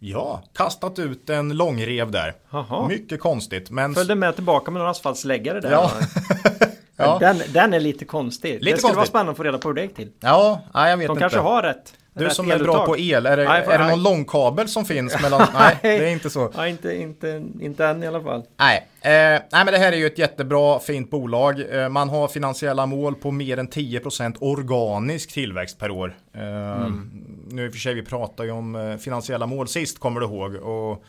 [0.00, 2.34] Ja, kastat ut en långrev där.
[2.50, 2.88] Jaha.
[2.88, 3.70] Mycket konstigt.
[3.70, 5.70] Men Följde med tillbaka med några asfaltsläggare där.
[5.70, 5.90] Ja.
[6.98, 7.18] Ja.
[7.20, 8.52] Den, den är lite konstig.
[8.54, 9.10] Lite det skulle vara konstigt.
[9.10, 10.10] spännande att få reda på hur det gick till.
[10.20, 11.20] ja, nej, jag vet De inte.
[11.20, 11.94] kanske har rätt.
[12.14, 13.96] Du rätt som är bra på el, är det, Nej, för- är det nej.
[13.96, 15.46] någon långkabel som finns mellan?
[15.54, 16.52] Nej, det är inte så.
[16.56, 18.42] Ja, inte, inte, inte än i alla fall.
[18.56, 21.62] Nej, eh, nej, men det här är ju ett jättebra fint bolag.
[21.82, 26.16] Eh, man har finansiella mål på mer än 10% organisk tillväxt per år.
[26.34, 26.86] Eh,
[27.50, 30.26] Nu i och för sig, vi pratade ju om eh, finansiella mål sist, kommer du
[30.26, 30.54] ihåg.
[30.54, 31.04] Och,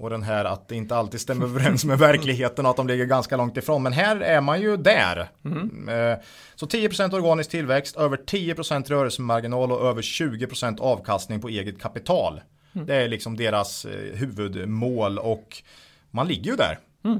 [0.00, 3.04] och den här att det inte alltid stämmer överens med verkligheten och att de ligger
[3.04, 3.82] ganska långt ifrån.
[3.82, 5.18] Men här är man ju där.
[5.18, 6.18] Eh,
[6.54, 12.40] Så 10% organisk tillväxt, över 10% rörelsemarginal och över 20% avkastning på eget kapital.
[12.72, 15.62] Det är liksom deras eh, huvudmål och
[16.10, 16.78] man ligger ju där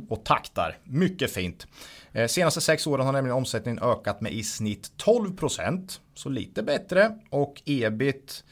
[0.08, 0.76] och taktar.
[0.84, 1.66] Mycket fint.
[2.12, 6.00] Eh, Senaste sex åren har nämligen omsättningen ökat med i snitt 12%.
[6.14, 7.18] Så lite bättre.
[7.30, 8.44] Och ebit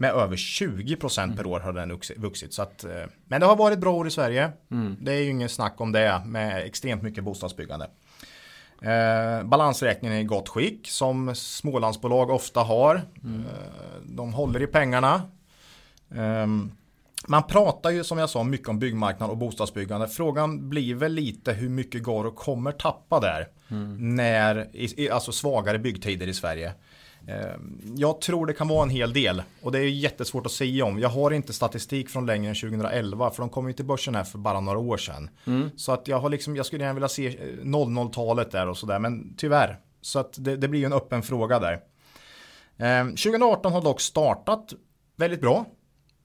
[0.00, 2.54] med över 20% per år har den ux- vuxit.
[2.54, 2.90] Så att, eh,
[3.28, 4.50] men det har varit bra år i Sverige.
[5.00, 7.90] Det är ju ingen snack om det med extremt mycket bostadsbyggande.
[8.82, 12.94] Eh, balansräkningen är i gott skick som Smålandsbolag ofta har.
[12.96, 15.22] Eh, de håller i pengarna.
[16.14, 16.70] Ehm,
[17.28, 20.08] man pratar ju som jag sa mycket om byggmarknad och bostadsbyggande.
[20.08, 23.48] Frågan blir väl lite hur mycket Garo kommer tappa där.
[23.98, 26.72] När, i, i, alltså svagare byggtider i Sverige.
[27.28, 30.84] Ehm, Jag tror det kan vara en hel del och det är jättesvårt att säga
[30.84, 30.98] om.
[30.98, 34.24] Jag har inte statistik från längre än 2011 för de kom ju till börsen här
[34.24, 35.30] för bara några år sedan.
[35.76, 37.32] Så att jag har liksom, jag skulle gärna vilja se eh,
[37.64, 39.78] 00-talet där och sådär men tyvärr.
[40.00, 41.80] Så att det, det blir ju en öppen fråga där.
[42.78, 44.72] Ehm, 2018 har dock startat
[45.16, 45.64] väldigt bra.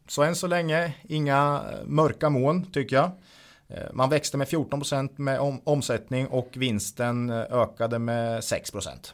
[0.07, 3.11] Så än så länge inga eh, mörka moln tycker jag.
[3.67, 9.13] Eh, Man växte med 14% med om, omsättning och vinsten eh, ökade med 6%.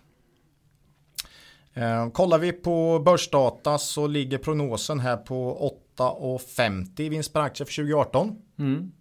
[1.73, 7.65] Eh, kollar vi på börsdata så ligger prognosen här på 8,50 i vinst per aktie
[7.65, 8.35] för 2018.
[8.59, 8.91] Mm.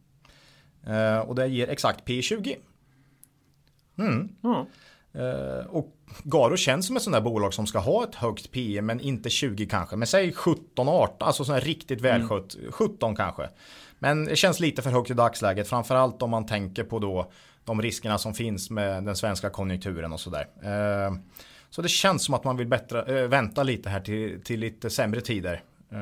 [0.86, 2.56] Eh, och det ger exakt P20.
[3.98, 4.28] Mm.
[5.12, 8.82] Eh, och Garo känns som ett sånt där bolag som ska ha ett högt P
[8.82, 9.96] men inte 20 kanske.
[9.96, 12.56] Men säg 17, 18, alltså sån här riktigt välskött.
[12.70, 13.48] 17 kanske.
[13.98, 15.68] Men det känns lite för högt i dagsläget.
[15.68, 17.32] Framförallt om man tänker på då
[17.64, 20.46] de riskerna som finns med den svenska konjunkturen och sådär.
[21.70, 24.90] Så det känns som att man vill bättre, eh, vänta lite här till, till lite
[24.90, 25.62] sämre tider.
[25.92, 25.98] Eh,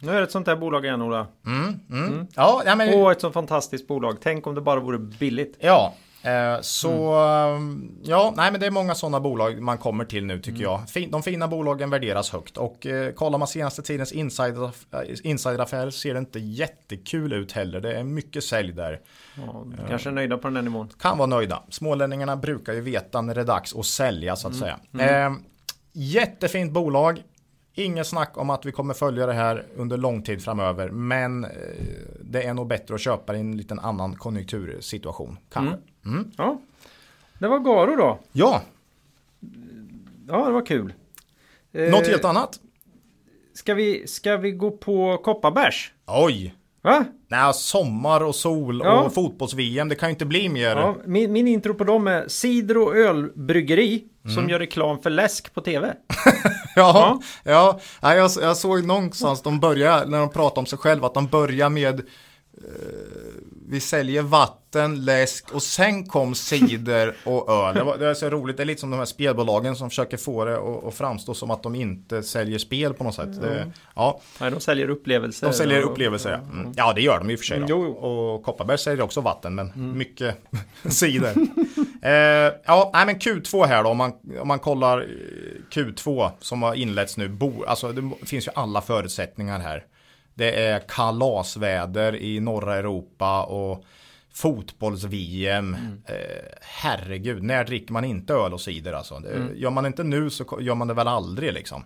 [0.00, 1.26] Nu är det ett sånt här bolag igen Ola.
[1.46, 2.26] mm, mm.
[2.34, 4.16] Ja, ja, men, Åh, ett så fantastiskt bolag.
[4.22, 5.56] Tänk om det bara vore billigt.
[5.60, 5.94] Ja,
[6.60, 7.60] så eh,
[8.02, 10.88] ja, nej men det är många sådana bolag man kommer till nu tycker jag.
[10.88, 15.90] Fin, de fina bolagen värderas högt och eh, kollar man senaste tidens insider, eh, insideraffärer
[15.90, 17.80] ser det inte jättekul ut heller.
[17.80, 19.00] Det är mycket sälj där.
[19.34, 20.88] Ja, kanske är nöjda på den här nivån.
[21.00, 21.62] Kan vara nöjda.
[21.68, 24.78] Smålänningarna brukar ju veta när det är dags att sälja så att säga.
[24.98, 25.32] Eh,
[25.92, 27.22] jättefint bolag.
[27.78, 30.90] Inget snack om att vi kommer följa det här under lång tid framöver.
[30.90, 31.50] Men eh,
[32.20, 35.38] det är nog bättre att köpa i en liten annan konjunktursituation.
[35.52, 35.76] Kanske.
[36.06, 36.30] Mm.
[36.36, 36.60] Ja.
[37.38, 38.18] Det var Garo då.
[38.32, 38.62] Ja,
[40.28, 40.92] Ja, det var kul.
[41.72, 42.60] Eh, något helt annat.
[43.54, 45.92] Ska vi, ska vi gå på Kopparbärs?
[46.06, 46.54] Oj!
[46.82, 47.04] Va?
[47.28, 49.00] Nej, sommar och sol Ja.
[49.02, 49.88] och fotbolls-VM.
[49.88, 50.76] Det kan ju inte bli mer.
[50.76, 54.34] Ja, min, min intro på dem är cider och ölbryggeri Mm.
[54.34, 55.94] som gör reklam för läsk på tv.
[56.76, 57.80] Ja, ja.
[58.02, 61.26] ja jag, jag såg någonstans de börjar, när de pratar om sig själva, att de
[61.26, 62.04] börjar med eh,
[63.68, 67.74] vi säljer vatten, läsk och sen kom cider och öl.
[67.74, 70.16] Det, var, det är så roligt, det är lite som de här spelbolagen som försöker
[70.16, 73.40] få det att, framstå som att de inte säljer spel på något sätt.
[73.40, 75.46] Det, ja, Nej, de säljer upplevelser.
[75.46, 76.30] de säljer och- upplevelser.
[76.30, 76.36] Ja.
[76.60, 76.72] Mm.
[76.76, 77.58] ja, det gör de i och för sig.
[77.60, 77.66] Då.
[77.68, 77.92] Jo, jo.
[77.92, 80.36] Och Kopparberg säljer också vatten, men mycket
[80.88, 81.34] cider.
[82.02, 85.06] eh, ja, nej, men Q2 här då, om man, om man kollar eh,
[85.70, 87.28] Q2 som har inletts nu.
[87.28, 89.84] Bo, alltså, det finns ju alla förutsättningar här.
[90.36, 93.84] Det är kalasväder i norra Europa och
[94.32, 95.74] fotbolls-VM.
[96.06, 96.14] Eh,
[96.60, 99.18] herregud, när dricker man inte öl och cider alltså?
[99.18, 101.84] Det, Gör man inte nu så gör man det väl aldrig liksom.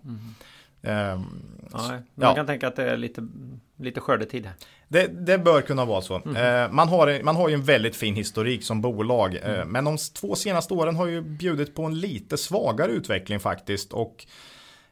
[0.83, 1.25] Nej, men
[1.73, 2.27] Ja.
[2.27, 3.29] man kan tänka att det är lite,
[3.77, 4.55] lite skördetid här.
[4.89, 6.15] det, det bör kunna vara så.
[6.15, 9.37] Eh, man, har, man har ju en väldigt fin historik som bolag.
[9.43, 13.93] Eh, men de två senaste åren har ju bjudit på en lite svagare utveckling faktiskt.
[13.93, 14.27] Och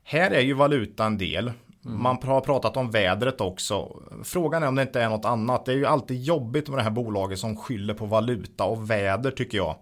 [0.03, 1.53] här är ju valutan del.
[1.83, 4.03] Man har pratat om vädret också.
[4.25, 5.67] Frågan är om det inte är något annat.
[5.67, 9.31] Det är ju alltid jobbigt med det här bolaget som skyller på valuta och väder
[9.31, 9.77] tycker jag.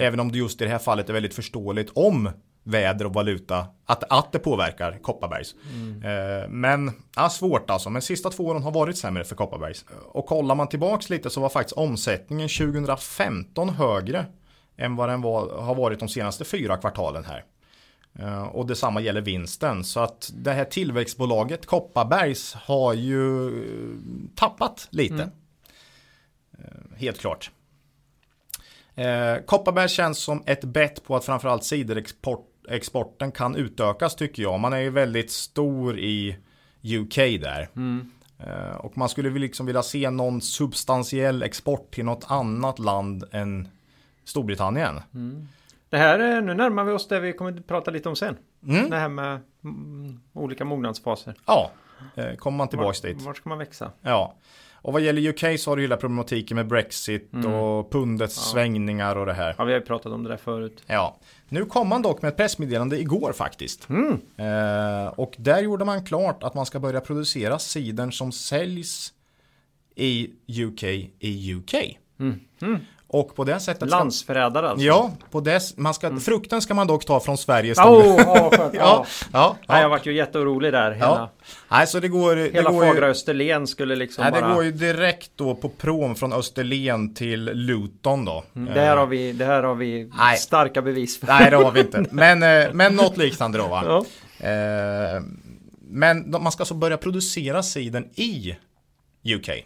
[0.00, 2.30] Även om det just i det här fallet är väldigt förståeligt om
[2.64, 5.54] väder och valuta, att, att det påverkar Kopparbergs.
[6.04, 7.90] Eh, men, ja, svårt alltså.
[7.90, 9.84] Men sista två åren har varit sämre för Kopparbergs.
[10.12, 14.26] Och kollar man tillbaks lite så var faktiskt omsättningen 2015 högre
[14.76, 17.44] än vad den var, har varit de senaste fyra kvartalen här.
[18.18, 19.84] Eh, Och detsamma gäller vinsten.
[19.84, 23.96] Så att det här tillväxtbolaget Kopparbergs har ju eh,
[24.34, 25.30] tappat lite.
[26.58, 27.50] Eh, Helt klart.
[28.94, 34.60] Eh, Kopparberg känns som ett bett på att framförallt ciderexporten kan utökas tycker jag.
[34.60, 36.36] Man är ju väldigt stor i
[36.82, 37.68] UK där.
[38.38, 43.68] Eh, och man skulle liksom vilja se någon substantiell export till något annat land än
[44.24, 45.00] Storbritannien.
[45.92, 48.36] Det här är, nu närmar vi oss det vi kommer att prata lite om sen.
[48.68, 48.90] Mm.
[48.90, 51.34] Det här med mm, olika mognadsfaser.
[51.46, 51.70] Ja,
[52.14, 53.22] eh, kommer man tillbaks Var, dit.
[53.22, 53.90] var ska man växa?
[54.02, 54.34] Ja.
[54.74, 59.26] Och vad gäller UK så har du hela problematiken med Brexit och pundets svängningar och
[59.26, 59.54] det här.
[59.58, 60.82] Ja, vi har ju pratat om det där förut.
[60.86, 61.16] Ja,
[61.48, 63.88] nu kom man dock med ett pressmeddelande igår faktiskt.
[63.90, 69.12] Eh, och där gjorde man klart att man ska börja producera cidern som säljs
[69.94, 70.30] i
[70.66, 70.82] UK
[71.18, 71.74] i UK.
[73.12, 74.86] Och på det sättet Landsförrädare alltså.
[74.86, 78.74] Ja, på det, man ska, frukten ska man dock ta från Sveriges oh, oh, skönt.
[78.74, 79.06] Ja, ja.
[79.32, 79.88] ja, Nej, jag ja.
[79.88, 80.90] vart ju jätteorolig där.
[80.90, 81.30] Hela, ja.
[81.68, 84.54] Nej, så det går, det hela går fagra ju, Österlen skulle liksom nej, det bara...
[84.54, 88.44] går ju direkt då på prom från Österlen till Luton då.
[88.52, 90.36] Det här har vi, det här har vi Nej.
[90.36, 91.26] starka bevis för.
[91.26, 92.04] Nej, det har vi inte.
[92.10, 94.04] Men, eh, men något liknande då va?
[94.38, 94.46] Ja.
[94.46, 95.22] Eh,
[95.80, 98.56] men man ska alltså börja producera siden i
[99.34, 99.48] UK.
[99.48, 99.64] Eh,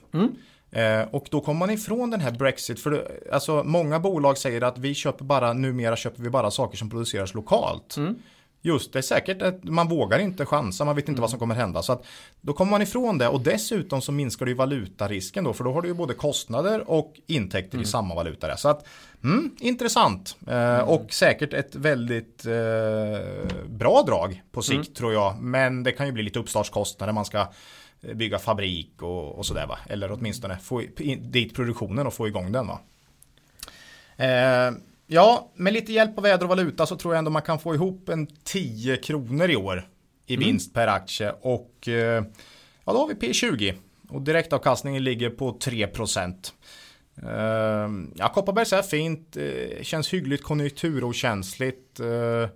[1.10, 2.80] och då kommer man ifrån den här Brexit.
[2.80, 6.78] För det, alltså, många bolag säger att vi köper bara, numera köper vi bara saker
[6.78, 7.96] som produceras lokalt.
[8.62, 11.54] Just det är säkert att man vågar inte chansa, man vet inte vad som kommer
[11.54, 11.82] hända.
[11.82, 12.04] Så att
[12.40, 15.52] då kommer man ifrån det och dessutom så minskar ju valutarisken då.
[15.52, 18.46] För då har du ju både kostnader och intäkter i samma valuta.
[18.46, 18.56] Där.
[18.56, 18.86] Så att,
[19.24, 20.36] mm, intressant.
[20.48, 22.52] Eh, Och säkert ett väldigt eh,
[23.68, 25.38] bra drag på sikt tror jag.
[25.40, 27.12] Men det kan ju bli lite uppstartskostnader.
[27.12, 27.46] Man ska eh,
[28.00, 29.78] bygga fabrik och, och sådär va.
[29.88, 32.80] Eller åtminstone få in, dit produktionen och få igång den va.
[34.16, 34.74] Eh,
[35.06, 37.74] ja, med lite hjälp av väder och valuta så tror jag ändå man kan få
[37.74, 39.88] ihop en 10 kronor i år
[40.26, 41.34] i vinst per aktie.
[41.40, 42.24] Och eh,
[42.84, 43.74] ja, då har vi P20.
[44.08, 46.54] Och direktavkastningen ligger på 3 procent.
[47.22, 52.00] Eh, ja, Kopparbergs är fint, eh, känns hyggligt konjunkturokänsligt.
[52.00, 52.48] Eh,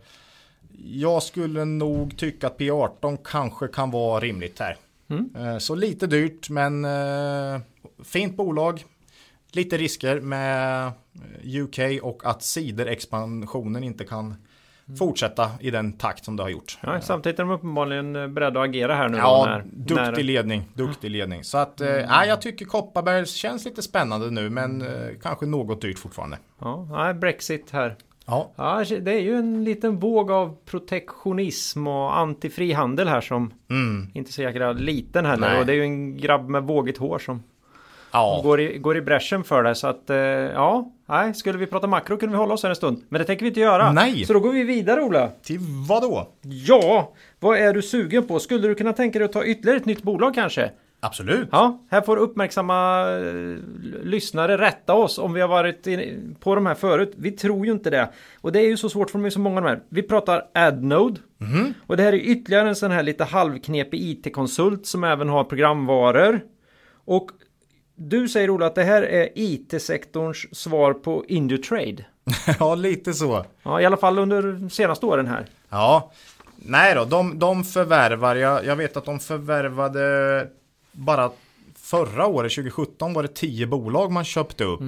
[0.84, 4.76] jag skulle nog tycka att P18 kanske kan vara rimligt här.
[5.10, 7.60] Eh, Så lite dyrt men eh,
[8.04, 8.84] fint bolag.
[9.52, 10.86] Lite risker med
[11.42, 14.34] eh, UK och att ciderexpansionen inte kan
[14.98, 16.78] fortsätta i den takt som det har gjort.
[16.80, 20.08] Ja, samtidigt är de uppenbarligen eh, beredda att agera här nu Ja, när, duktig när,
[20.12, 20.26] Mm.
[20.26, 21.44] ledning, duktig ledning.
[21.44, 24.88] Så att, eh, nej, jag tycker Kopparberg känns lite spännande nu, men eh,
[25.22, 26.38] kanske något dyrt fortfarande.
[26.60, 27.96] ja, nej, Brexit här.
[28.30, 34.10] Ja, Ja, det är ju en liten våg av protektionism och antifrihandel här som mm.
[34.14, 35.48] inte så jäkla liten heller.
[35.48, 35.60] Nej.
[35.60, 37.42] Och det är ju en grabb med vågigt hår som
[38.12, 38.40] Ja.
[38.44, 39.74] Går i, går i bräschen för det.
[39.74, 42.76] Så att eh, ja, nej, skulle vi prata makro kunde vi hålla oss här en
[42.76, 43.02] stund.
[43.08, 43.92] Men det tänker vi inte göra.
[43.92, 44.24] Nej.
[44.24, 45.28] Så då går vi vidare Ola.
[45.42, 46.28] Till vad då?
[46.42, 48.38] Ja, vad är du sugen på?
[48.38, 50.70] Skulle du kunna tänka dig att ta ytterligare ett nytt bolag kanske?
[51.00, 51.48] Absolut.
[51.52, 53.56] Ja, här får uppmärksamma eh,
[54.02, 55.88] lyssnare rätta oss om vi har varit
[56.40, 57.12] på de här förut.
[57.16, 58.10] Vi tror ju inte det.
[58.40, 59.80] Och det är ju så svårt för är så många av de här.
[59.88, 61.20] Vi pratar AdNode.
[61.86, 66.40] Och det här är ytterligare en sån här lite halvknepig IT-konsult som även har programvaror.
[67.04, 67.30] Och
[67.96, 72.04] du säger Ola att det här är IT-sektorns svar på Indutrade.
[72.58, 73.44] ja, lite så.
[73.62, 75.46] Ja, i alla fall under de senaste åren här.
[75.68, 76.12] Ja,
[76.56, 80.46] nej då, de, de förvärvar, jag, jag vet att de förvärvade
[80.92, 81.30] bara
[81.76, 84.80] förra året, 2017 var det 10 bolag man köpte upp.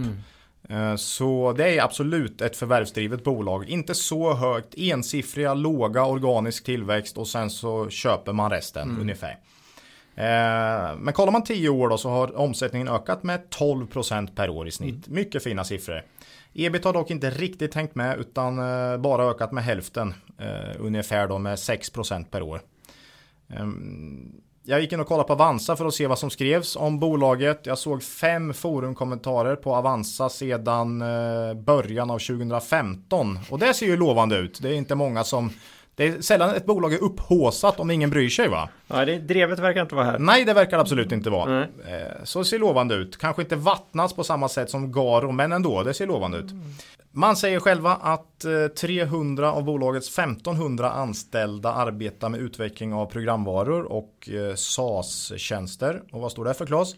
[0.68, 3.68] Eh, Så det är absolut ett förvärvsdrivet bolag.
[3.68, 9.38] Inte så högt, ensiffriga, låga organisk tillväxt och sen så köper man resten ungefär.
[10.14, 14.68] Eh, Men kollar man 10 år då så har omsättningen ökat med 12% per år
[14.68, 15.08] i snitt.
[15.08, 16.02] Mycket fina siffror.
[16.54, 20.14] Ebit har dock inte riktigt hängt med utan eh, bara ökat med hälften.
[20.78, 22.60] Ungefär då med 6% per år.
[24.64, 27.60] Jag gick in och kollade på Avanza för att se vad som skrevs om bolaget.
[27.66, 33.38] Jag såg fem forumkommentarer på Avanza sedan eh, början av 2015.
[33.50, 34.58] Och det ser ju lovande ut.
[34.62, 35.50] Det är inte många som...
[35.94, 38.68] Det är sällan ett bolag är upphåsat om ingen bryr sig va?
[38.86, 40.18] Ja, det, drevet verkar inte vara här.
[40.18, 41.60] Nej, det verkar absolut inte vara.
[41.62, 41.66] Eh,
[42.24, 43.18] Så ser lovande ut.
[43.18, 46.50] Kanske inte vattnas på samma sätt som Garo, men ändå, det ser lovande ut.
[47.14, 53.82] Man säger själva att eh, 300 av bolagets 1500 anställda arbetar med utveckling av programvaror
[53.82, 56.02] och eh, SaaS-tjänster.
[56.12, 56.94] Och vad står det för Claes?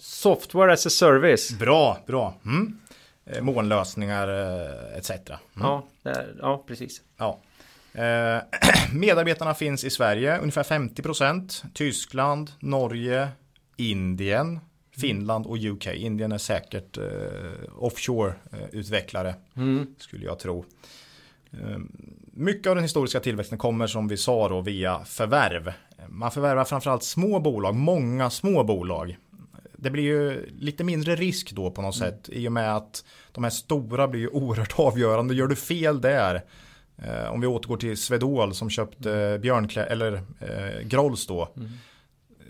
[0.00, 1.58] Software as a service.
[1.58, 2.34] Bra, bra.
[2.44, 2.78] Mm.
[3.26, 5.10] Eh, Molnlösningar eh, etc.
[5.10, 5.28] Mm.
[5.54, 7.02] Ja, det är, ja, precis.
[7.16, 7.38] Ja.
[7.92, 8.42] Eh,
[8.92, 11.64] medarbetarna finns i Sverige, ungefär 50%.
[11.74, 13.28] Tyskland, Norge,
[13.76, 14.60] Indien,
[15.00, 15.86] Finland och UK.
[15.86, 17.04] Indien är säkert eh,
[17.78, 19.34] offshore-utvecklare,
[19.98, 20.64] skulle jag tro.
[21.50, 21.78] Eh,
[22.32, 25.72] mycket av den historiska tillväxten kommer som vi sa då via förvärv.
[26.08, 29.16] Man förvärvar framförallt små bolag, många små bolag.
[29.76, 33.44] Det blir ju lite mindre risk då på något sätt i och med att de
[33.44, 35.34] här stora blir ju oerhört avgörande.
[35.34, 36.42] Gör du fel där,
[36.96, 41.48] eh, om vi återgår till Swedol som köpte eh, Björnklä eller eh, Grolls då.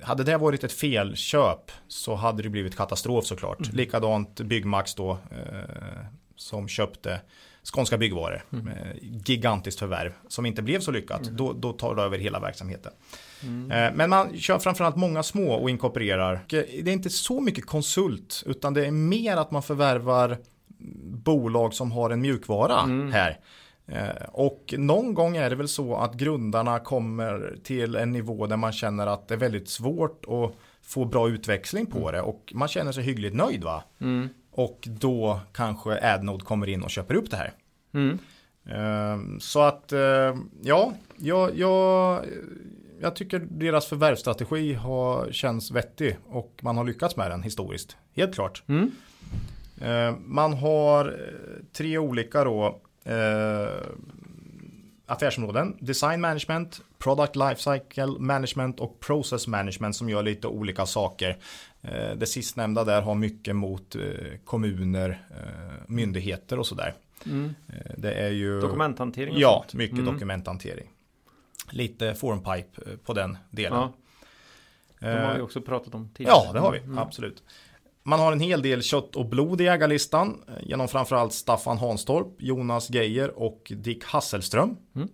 [0.08, 3.72] Hade det varit ett felköp så hade det blivit katastrof såklart.
[3.72, 6.04] Likadant Byggmax då eh,
[6.36, 7.20] som köpte
[7.74, 8.42] Skånska Byggvaror.
[8.50, 11.22] med Gigantiskt förvärv som inte blev så lyckat.
[11.22, 12.92] Då, då tar det över hela verksamheten.
[13.42, 16.32] Eh, Men man kör framförallt många små och inkorporerar.
[16.34, 20.36] Eh, Det är inte så mycket konsult utan det är mer att man förvärvar
[21.24, 22.74] bolag som har en mjukvara
[23.12, 23.38] här.
[23.88, 28.56] Eh, Och någon gång är det väl så att grundarna kommer till en nivå där
[28.56, 32.68] man känner att det är väldigt svårt att få bra utväxling på det och man
[32.68, 33.82] känner sig hyggligt nöjd va?
[34.50, 37.52] Och då kanske AdNode kommer in och köper upp det här.
[37.94, 38.18] Mm.
[38.66, 42.24] Ehm, Så att, eh, ja, jag, jag,
[43.00, 47.96] jag tycker deras förvärvsstrategi har, känns vettig och man har lyckats med den historiskt.
[48.16, 48.62] Helt klart.
[48.66, 48.90] Mm.
[49.80, 52.80] Ehm, Man har eh, tre olika då
[55.06, 55.76] affärsområden.
[55.80, 61.38] Design management, product lifecycle management och process management som gör lite olika saker.
[61.82, 64.02] Eh, Det sistnämnda där har mycket mot eh,
[64.44, 66.94] kommuner, eh, myndigheter och sådär.
[67.26, 67.54] Mm.
[67.68, 69.74] Eh, Det är ju Dokumenthantering och Ja, sånt.
[69.74, 70.12] mycket Mm.
[70.14, 70.90] dokumenthantering.
[71.70, 73.78] Lite formpipe eh, på den delen.
[73.78, 73.92] Ja,
[75.00, 76.36] de har Eh, vi också pratat om tidigare.
[76.46, 76.78] Ja, det har vi.
[76.78, 76.98] Mm.
[76.98, 77.42] Absolut.
[78.08, 82.26] Man har en hel del kött och blod i ägarlistan eh, genom framförallt Staffan Hanstorp,
[82.38, 84.76] Jonas Geijer och Dick Hasselström.
[84.96, 85.08] Mm.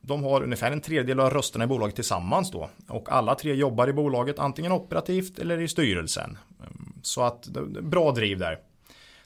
[0.00, 2.70] De har ungefär en tredjedel av rösterna i bolaget tillsammans då.
[2.88, 6.38] Och alla tre jobbar i bolaget antingen operativt eller i styrelsen.
[6.60, 7.46] Mm, Så att
[7.82, 8.58] bra driv där.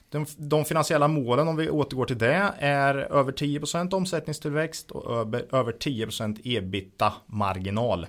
[0.09, 5.55] De, de finansiella målen, om vi återgår till det, är över 10% omsättningstillväxt och över,
[5.55, 8.07] över 10% ebita-marginal.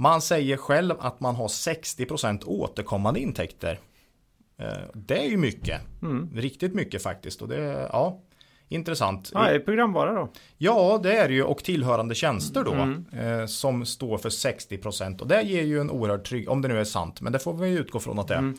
[0.00, 3.78] Man säger själv att man har 60% återkommande intäkter.
[4.58, 5.80] Eh, Det är ju mycket.
[6.02, 6.30] Mm.
[6.36, 7.42] Riktigt mycket faktiskt.
[7.42, 8.20] Och det ja,
[8.68, 9.30] intressant.
[9.34, 10.28] Ja, det är programvara då.
[10.58, 13.04] Ja, det är det ju och tillhörande tjänster då Mm.
[13.12, 16.80] eh, som står för 60% och det ger ju en oerhörd trygg, om det nu
[16.80, 18.38] är sant, men det får vi utgå från att det är.
[18.38, 18.58] Mm.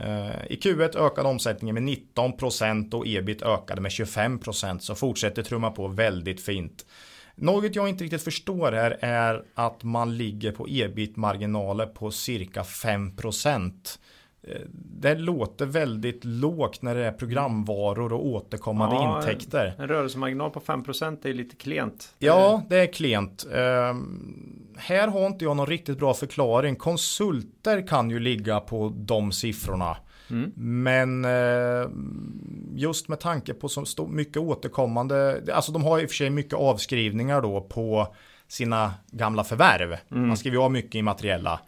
[0.00, 5.70] Eh, I Q1 ökade omsättningen med 19% och ebit ökade med 25% så fortsätter trumma
[5.70, 6.86] på väldigt fint.
[7.34, 13.98] Något jag inte riktigt förstår här är att man ligger på ebit-marginaler på cirka 5%.
[14.42, 14.60] eh,
[15.00, 19.74] det låter väldigt lågt när det är programvaror och återkommande Ja, intäkter.
[19.78, 22.14] En rörelsemarginal på 5% är lite klent.
[22.18, 23.46] Ja, det är klent.
[23.54, 26.76] Ehm, här har inte jag någon riktigt bra förklaring.
[26.76, 29.96] Konsulter kan ju ligga på de siffrorna.
[30.34, 30.52] Mm.
[30.56, 31.88] Men eh,
[32.74, 36.54] just med tanke på så mycket återkommande, alltså de har i och för sig mycket
[36.54, 38.14] avskrivningar då på
[38.48, 39.96] sina gamla förvärv.
[40.08, 41.60] Man skriver av mycket i materiella.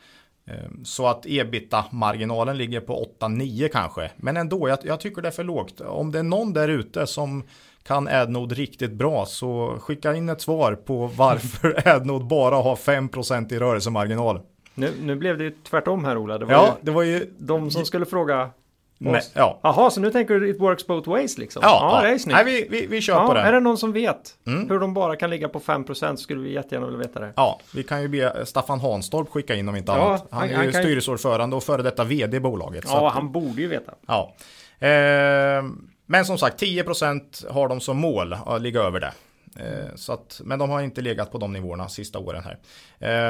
[0.48, 4.10] Eh, Så att ebita-marginalen ligger på 8-9 kanske.
[4.16, 5.80] Men ändå, jag, jag tycker det är för lågt.
[5.80, 7.42] Om det är någon där ute som
[7.82, 13.52] kan Adnode riktigt bra så skicka in ett svar på varför Adnode bara har 5%
[13.54, 14.40] i rörelsemarginal.
[14.76, 16.38] Nu, nu blev det ju tvärtom här Ola.
[16.38, 17.30] Det var Ja, ju det var ju...
[17.38, 18.50] de som skulle fråga
[18.98, 19.60] Nej, ja.
[19.62, 21.62] Jaha, så nu tänker du it works both ways liksom?
[21.64, 22.18] Ja, det är ja.
[22.18, 22.34] snyggt.
[22.36, 23.40] Nej, vi, vi, vi kör ja, på det.
[23.40, 24.70] är det någon som vet Mm.
[24.70, 27.32] hur de bara kan ligga på 5% så skulle vi jättegärna vilja veta det.
[27.36, 30.26] Ja, vi kan ju be Staffan Hanstorp skicka in om inte Ja, annat.
[30.30, 32.84] Han, han- är han ju ju- styrelseordförande och före detta vd i bolaget.
[32.88, 33.92] Ja, att- han borde ju veta.
[34.06, 34.34] Ja.
[34.78, 35.64] Eh,
[36.06, 39.12] men som sagt, 10% har de som mål att ligga över det.
[39.60, 42.58] Eh, så att, men de har inte legat på de nivåerna sista åren här.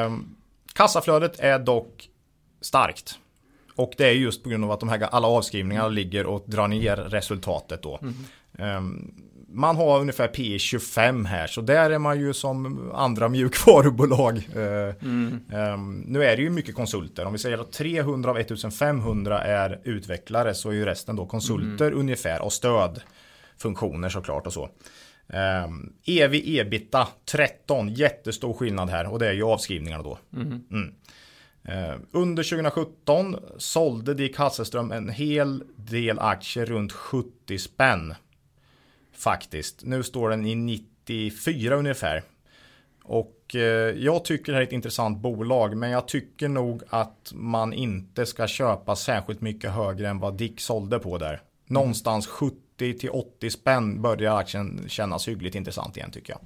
[0.05, 0.11] Eh,
[0.77, 2.09] kassaflödet är dock
[2.61, 3.19] starkt.
[3.77, 6.69] Och det är just på grund av att de här alla avskrivningarna ligger och drar
[6.69, 8.01] ner resultatet då.
[8.59, 8.81] Eh,
[9.49, 14.49] man har ungefär P 25 här, så där är man ju som andra mjukvarubolag.
[14.55, 14.95] Eh,
[15.53, 17.25] Ehm, nu är det ju mycket konsulter.
[17.25, 21.93] Om vi säger att 300 av 1500 är utvecklare så är ju resten då konsulter
[21.93, 24.69] ungefär och stödfunktioner såklart och så.
[25.29, 30.19] Um, EV ebita 13, jättestor skillnad här och det är ju avskrivningarna då.
[30.33, 30.95] Mm.
[31.69, 38.15] Eh, under 2017 sålde Dick Hasselström en hel del aktier runt 70 spänn.
[39.13, 39.85] Faktiskt.
[39.85, 42.23] Nu står den i 94 ungefär.
[43.03, 47.33] Och eh, jag tycker det här är ett intressant bolag, men jag tycker nog att
[47.35, 51.41] man inte ska köpa särskilt mycket högre än vad Dick sålde på där.
[51.67, 56.41] Någonstans 70 till 80 spänn börjar aktien kännas hyggligt intressant igen tycker jag.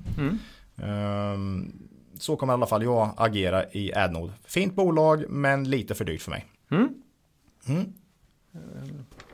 [0.88, 1.72] Ehm,
[2.18, 4.32] så kommer i alla fall jag agera i Adnode.
[4.44, 6.46] Fint bolag, men lite för dyrt för mig.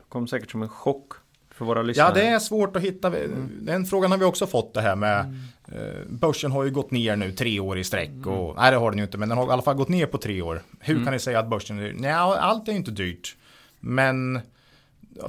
[0.09, 1.13] Kom säkert som en chock
[1.51, 2.07] för våra lyssnare.
[2.07, 3.09] Ja, det är svårt att hitta.
[3.61, 5.19] Den frågan har vi också fått det här med.
[5.67, 8.25] eh, Börsen har ju gått ner nu tre år i sträck.
[8.25, 10.05] Och, nej, det har den ju inte, men den har i alla fall gått ner
[10.05, 10.61] på tre år.
[10.79, 13.35] Hur kan ni säga att börsen är Nej, allt är ju inte dyrt.
[13.79, 14.39] Men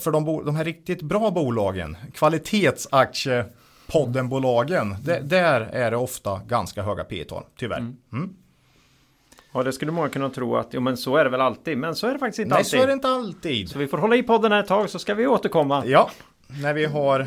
[0.00, 7.04] för de, de här riktigt bra bolagen, kvalitetsaktiepoddenbolagen, det, där är det ofta ganska höga
[7.04, 7.78] P tal tyvärr.
[7.78, 8.34] Mm.
[9.52, 11.78] Ja, det skulle många kunna tro att jo, men så är det väl alltid.
[11.78, 12.70] Men så är det faktiskt inte Nej, alltid.
[12.70, 13.70] så är det inte alltid.
[13.70, 15.82] Så vi får hålla i podden här ett tag så ska vi återkomma.
[15.86, 16.10] Ja,
[16.62, 17.26] när vi har eh,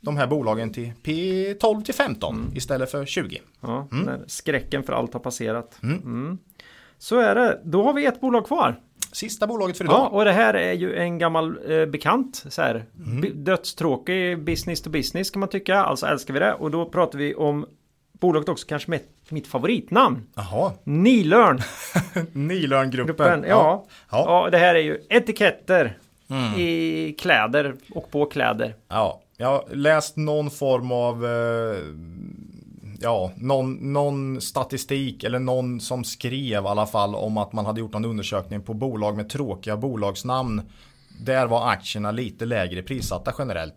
[0.00, 3.40] de här bolagen till P12 till 15 istället för 20.
[3.60, 5.78] Ja, när skräcken för allt har passerat.
[5.82, 6.38] Mm.
[6.98, 7.60] Så är det.
[7.64, 8.80] Då har vi ett bolag kvar.
[9.14, 9.94] Sista bolaget för idag.
[9.96, 12.44] Ja, och det här är ju en gammal eh, bekant.
[12.48, 15.76] Så här, b- Dödstråkig business to business kan man tycka.
[15.84, 16.52] Alltså älskar vi det.
[16.54, 17.66] Och då pratar vi om
[18.12, 20.22] bolaget också kanske med mitt favoritnamn.
[20.34, 21.60] Jaha, Nilörn.
[22.32, 23.06] Nilörngruppen.
[23.06, 23.44] gruppen.
[23.48, 23.84] Ja.
[24.10, 24.24] Ja.
[24.44, 24.50] Ja.
[24.50, 25.98] det här är ju etiketter
[26.58, 28.74] i kläder och på kläder.
[28.88, 31.76] ja, jag har läst någon form av eh,
[33.00, 37.80] ja, någon, någon statistik eller någon som skrev i alla fall om att man hade
[37.80, 40.62] gjort en undersökning på bolag med tråkiga bolagsnamn.
[41.20, 43.74] Där var aktierna lite lägre prissatta generellt.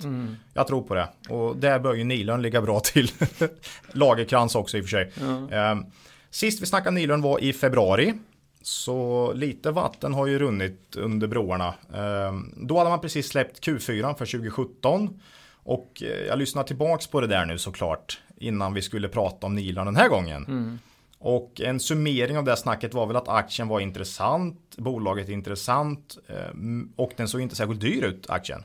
[0.54, 1.08] Jag tror på det.
[1.30, 3.12] Och där bör ju Nilörn ligga bra till.
[3.92, 5.12] Lagerkrans också i och för sig.
[5.58, 5.76] Eh,
[6.30, 8.14] sist vi snackade Nilörn var i februari.
[8.62, 11.68] Så lite vatten har ju runnit under broarna.
[11.94, 15.20] Eh, Då hade man precis släppt Q4 för 2017.
[15.64, 18.20] Och eh, jag lyssnar tillbaks på det där nu såklart.
[18.38, 20.80] Innan vi skulle prata om Nilörn den här gången.
[21.20, 26.18] Och en summering av det här snacket var väl att aktien var intressant, bolaget intressant
[26.28, 26.52] eh,
[26.96, 28.64] och den såg inte särskilt dyr ut aktien.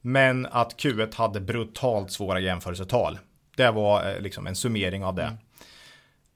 [0.00, 3.18] Men att Q1 hade brutalt svåra jämförelsetal.
[3.56, 5.36] Det var eh, liksom en summering av det.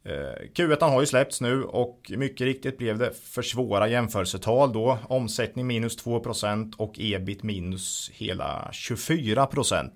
[0.04, 4.98] Eh, Q1 har ju släppts nu och mycket riktigt blev det för svåra jämförelsetal då.
[5.08, 9.74] Omsättning minus 2% och ebit minus hela 24%.
[9.74, 9.90] Eh,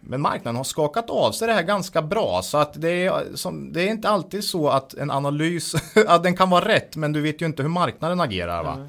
[0.00, 3.72] Men marknaden har skakat av sig det här ganska bra så att det är, som,
[3.72, 5.74] det är inte alltid så att en analys,
[6.08, 8.88] att den kan vara rätt men du vet ju inte hur marknaden agerar va.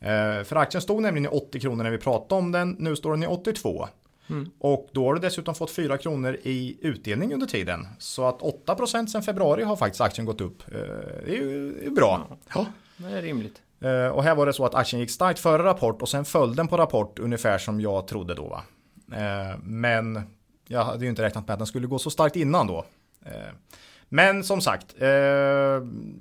[0.00, 3.10] Eh, För aktien stod nämligen i 80 kronor när vi pratade om den, nu står
[3.10, 3.88] den i 82.
[4.58, 7.86] Och då har du dessutom fått 4 kronor i utdelning under tiden.
[7.98, 10.62] Så att 8% sedan februari har faktiskt aktien gått upp.
[10.68, 10.78] Eh,
[11.26, 12.26] Det är ju bra.
[12.54, 12.66] Ja.
[12.96, 13.56] Det är rimligt.
[13.80, 16.56] Eh, Och här var det så att aktien gick starkt före rapport och sen föll
[16.56, 18.48] den på rapport ungefär som jag trodde då.
[18.48, 18.62] Va?
[19.16, 20.22] Eh, Men
[20.68, 22.84] jag hade ju inte räknat med att den skulle gå så starkt innan då.
[23.24, 23.52] Eh,
[24.08, 25.08] Men som sagt, eh,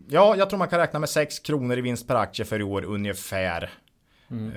[0.07, 2.63] ja, jag tror man kan räkna med 6 kronor i vinst per aktie för i
[2.63, 3.69] år ungefär.
[4.31, 4.51] Mm.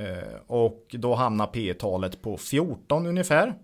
[0.46, 3.54] Och då hamnar P talet på 14 ungefär.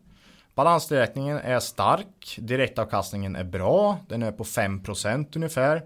[0.55, 5.83] Balansräkningen är stark, direktavkastningen är bra, den är på 5% ungefär.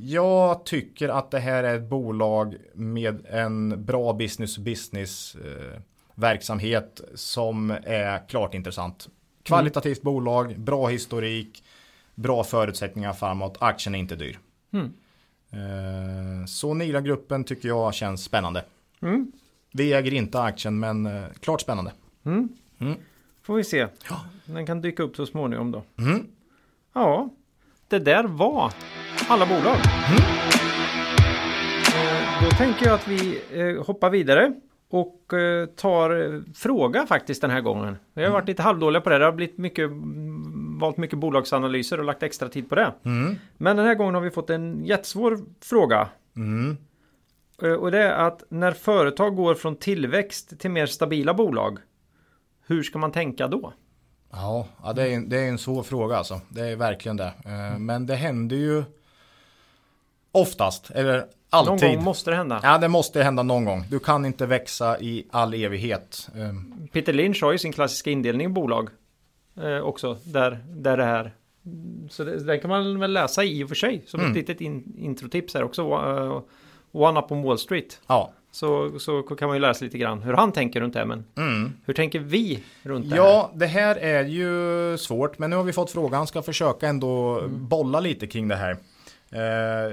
[0.00, 5.36] Jag tycker att det här är ett bolag med en bra business business
[6.18, 9.08] verksamhet som är klart intressant.
[9.42, 10.14] Kvalitativt mm.
[10.14, 11.64] bolag, bra historik,
[12.14, 14.38] bra förutsättningar framåt, aktien är inte dyr.
[14.72, 14.92] Mm.
[15.50, 18.64] Eh, så Nila-gruppen tycker jag känns spännande.
[19.02, 19.32] Mm.
[19.72, 21.92] Vi äger inte aktien men eh, klart spännande.
[22.24, 22.48] Mm.
[22.78, 22.94] Mm.
[23.42, 23.86] Får vi se.
[24.08, 24.20] Ja.
[24.44, 25.82] Den kan dyka upp så småningom då.
[25.98, 26.26] Mm.
[26.92, 27.30] Ja,
[27.88, 28.72] det där var
[29.28, 29.76] alla bolag.
[30.08, 30.22] Mm.
[31.94, 33.40] Eh, då tänker jag att vi
[33.86, 34.52] hoppar vidare.
[34.90, 35.20] Och
[35.76, 37.96] tar fråga faktiskt den här gången.
[38.14, 39.18] Vi har varit lite halvdåliga på det.
[39.18, 39.90] Det har blivit mycket
[40.78, 42.92] valt mycket bolagsanalyser och lagt extra tid på det.
[43.04, 43.34] Mm.
[43.56, 46.08] Men den här gången har vi fått en jättesvår fråga.
[46.36, 46.76] Mm.
[47.62, 51.78] Eh, och det är att när företag går från tillväxt till mer stabila bolag.
[52.66, 53.72] Hur ska man tänka då?
[54.30, 56.40] Ja, ja det, är en, det är en svår fråga alltså.
[56.48, 57.32] Det är verkligen det.
[57.44, 57.86] Mm.
[57.86, 58.84] Men det händer ju
[60.32, 61.88] oftast, eller alltid.
[61.88, 62.60] Någon gång måste det hända.
[62.62, 63.84] Ja, det måste hända någon gång.
[63.90, 66.28] Du kan inte växa i all evighet.
[66.36, 66.88] Ehm.
[66.92, 68.88] Peter Lynch har ju sin klassiska indelning i bolag
[69.62, 70.18] eh, också.
[70.24, 71.34] Där, där det här.
[72.10, 74.02] Så det, den kan man väl läsa i och för sig.
[74.06, 74.32] Som mm.
[74.32, 75.82] ett litet in, introtips här också.
[75.82, 76.40] Uh,
[76.92, 78.00] One Up on Wall Street.
[78.06, 78.32] Ja.
[78.50, 81.04] Så, så kan man ju läsa lite grann hur han tänker runt det.
[81.04, 81.72] Men mm.
[81.84, 83.22] hur tänker vi runt det här?
[83.22, 85.38] Ja, det här är ju svårt.
[85.38, 86.26] Men nu har vi fått frågan.
[86.26, 87.68] Ska försöka ändå mm.
[87.68, 88.76] bolla lite kring det här.
[89.30, 89.92] Eh,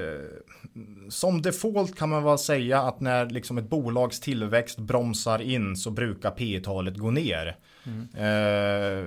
[1.09, 5.91] som default kan man väl säga att när liksom ett bolags tillväxt bromsar in så
[5.91, 7.57] brukar P talet gå ner.
[7.83, 8.01] Mm.
[8.13, 9.05] Eh,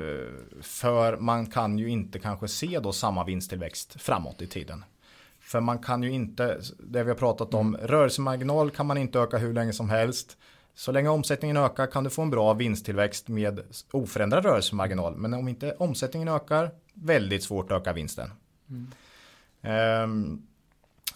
[0.62, 4.84] för man kan ju inte kanske se då samma vinsttillväxt framåt i tiden.
[5.40, 7.86] För man kan ju inte, det vi har pratat om, mm.
[7.86, 10.36] rörelsemarginal kan man inte öka hur länge som helst.
[10.74, 13.60] Så länge omsättningen ökar kan du få en bra vinsttillväxt med
[13.90, 15.16] oförändrad rörelsemarginal.
[15.16, 18.30] Men om inte omsättningen ökar, väldigt svårt att öka vinsten.
[18.70, 18.90] Mm.
[19.62, 20.46] Um,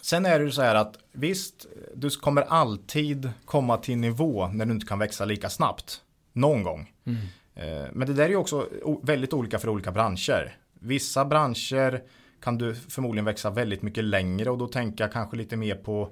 [0.01, 1.65] sen är det ju så här att visst,
[1.95, 6.01] du kommer alltid komma till nivå när du inte kan växa lika snabbt.
[6.33, 6.91] Någon gång.
[7.05, 7.17] Mm.
[7.17, 8.69] Uh, men det där är ju också
[9.03, 10.57] väldigt olika för olika branscher.
[10.73, 12.01] Vissa branscher
[12.43, 16.09] kan du förmodligen växa väldigt mycket längre och då tänker jag kanske lite mer på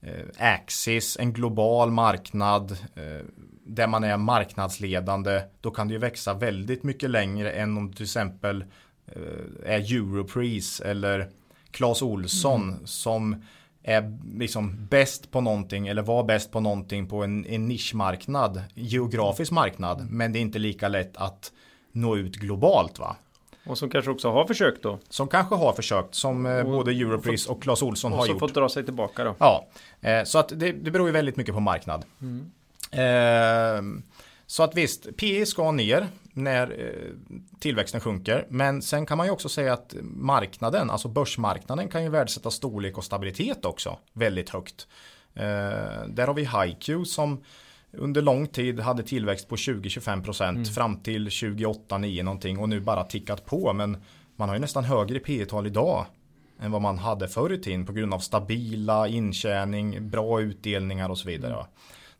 [0.00, 3.26] eh, Axis, en global marknad eh,
[3.66, 5.42] där man är marknadsledande.
[5.60, 8.64] Då kan du ju växa väldigt mycket längre än om du till exempel
[9.06, 11.28] eh, är Europris eller
[11.70, 12.86] Clas Olsson mm.
[12.86, 13.42] som
[13.82, 19.52] är liksom bäst på någonting eller var bäst på någonting på en, en nischmarknad, geografisk
[19.52, 20.00] marknad.
[20.00, 20.16] Mm.
[20.16, 21.52] Men det är inte lika lätt att
[21.92, 23.16] nå ut globalt va.
[23.66, 24.98] Och som kanske också har försökt då.
[25.08, 28.34] Som kanske har försökt, som eh, och, både Europris och Clas Olsson har gjort.
[28.34, 29.34] Och fått dra sig tillbaka då.
[29.38, 29.66] Ja,
[30.00, 32.04] eh, så att det, det beror ju väldigt mycket på marknad.
[32.20, 32.50] Mm.
[32.92, 34.02] Eh,
[34.50, 38.46] så att visst, PE ska ner när eh, tillväxten sjunker.
[38.48, 42.98] Men sen kan man ju också säga att marknaden, alltså börsmarknaden kan ju värdesätta storlek
[42.98, 44.88] och stabilitet också väldigt högt.
[45.34, 45.42] Eh,
[46.08, 47.44] där har vi HiQ som
[47.92, 50.64] under lång tid hade tillväxt på 20-25% mm.
[50.64, 53.72] fram till 28-9 någonting och nu bara tickat på.
[53.72, 54.02] Men
[54.36, 56.06] man har ju nästan högre P tal idag
[56.60, 61.18] än vad man hade förr i tiden på grund av stabila intjäning, bra utdelningar och
[61.18, 61.52] så vidare.
[61.52, 61.66] Mm.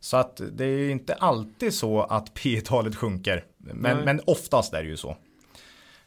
[0.01, 3.45] Så att det är inte alltid så att P talet sjunker.
[3.57, 5.17] Men, men oftast är det ju så.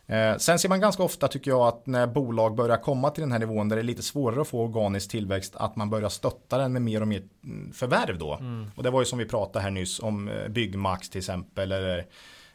[0.07, 3.33] Eh, sen ser man ganska ofta tycker jag att när bolag börjar komma till den
[3.33, 6.59] här nivån där det är lite svårare att få organisk tillväxt att man börjar stötta
[6.59, 8.35] den med mer och mer mm, förvärv då.
[8.35, 8.71] Mm.
[8.77, 12.07] Och det var ju som vi pratade här nyss om eh, Byggmax till exempel eller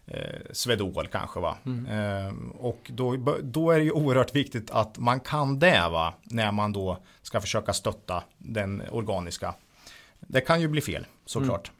[0.05, 0.19] eh,
[0.51, 1.57] Swedol kanske va.
[1.65, 1.85] Mm.
[1.85, 6.51] Eh, och då, då är det ju oerhört viktigt att man kan det va när
[6.51, 9.53] man då ska försöka stötta den organiska.
[10.19, 11.67] Det kan ju bli fel såklart.
[11.67, 11.79] Mm.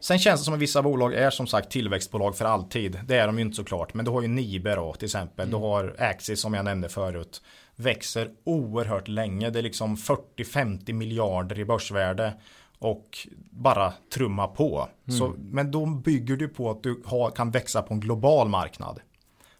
[0.00, 3.00] Sen känns det som att vissa bolag är som sagt tillväxtbolag för alltid.
[3.06, 3.94] Det är de ju inte såklart.
[3.94, 5.48] Men du har ju Nibe då till exempel.
[5.48, 5.60] Mm.
[5.60, 7.42] Du har Axis som jag nämnde förut.
[7.76, 9.50] Växer oerhört länge.
[9.50, 12.32] Det är liksom 40-50 miljarder i börsvärde.
[12.78, 13.18] Och
[13.50, 14.88] bara trumma på.
[15.08, 15.18] Mm.
[15.18, 19.00] Så, men då bygger du på att du har, kan växa på en global marknad.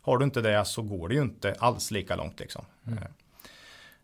[0.01, 2.65] Har du inte det så går det ju inte alls lika långt liksom.
[2.87, 2.99] Mm.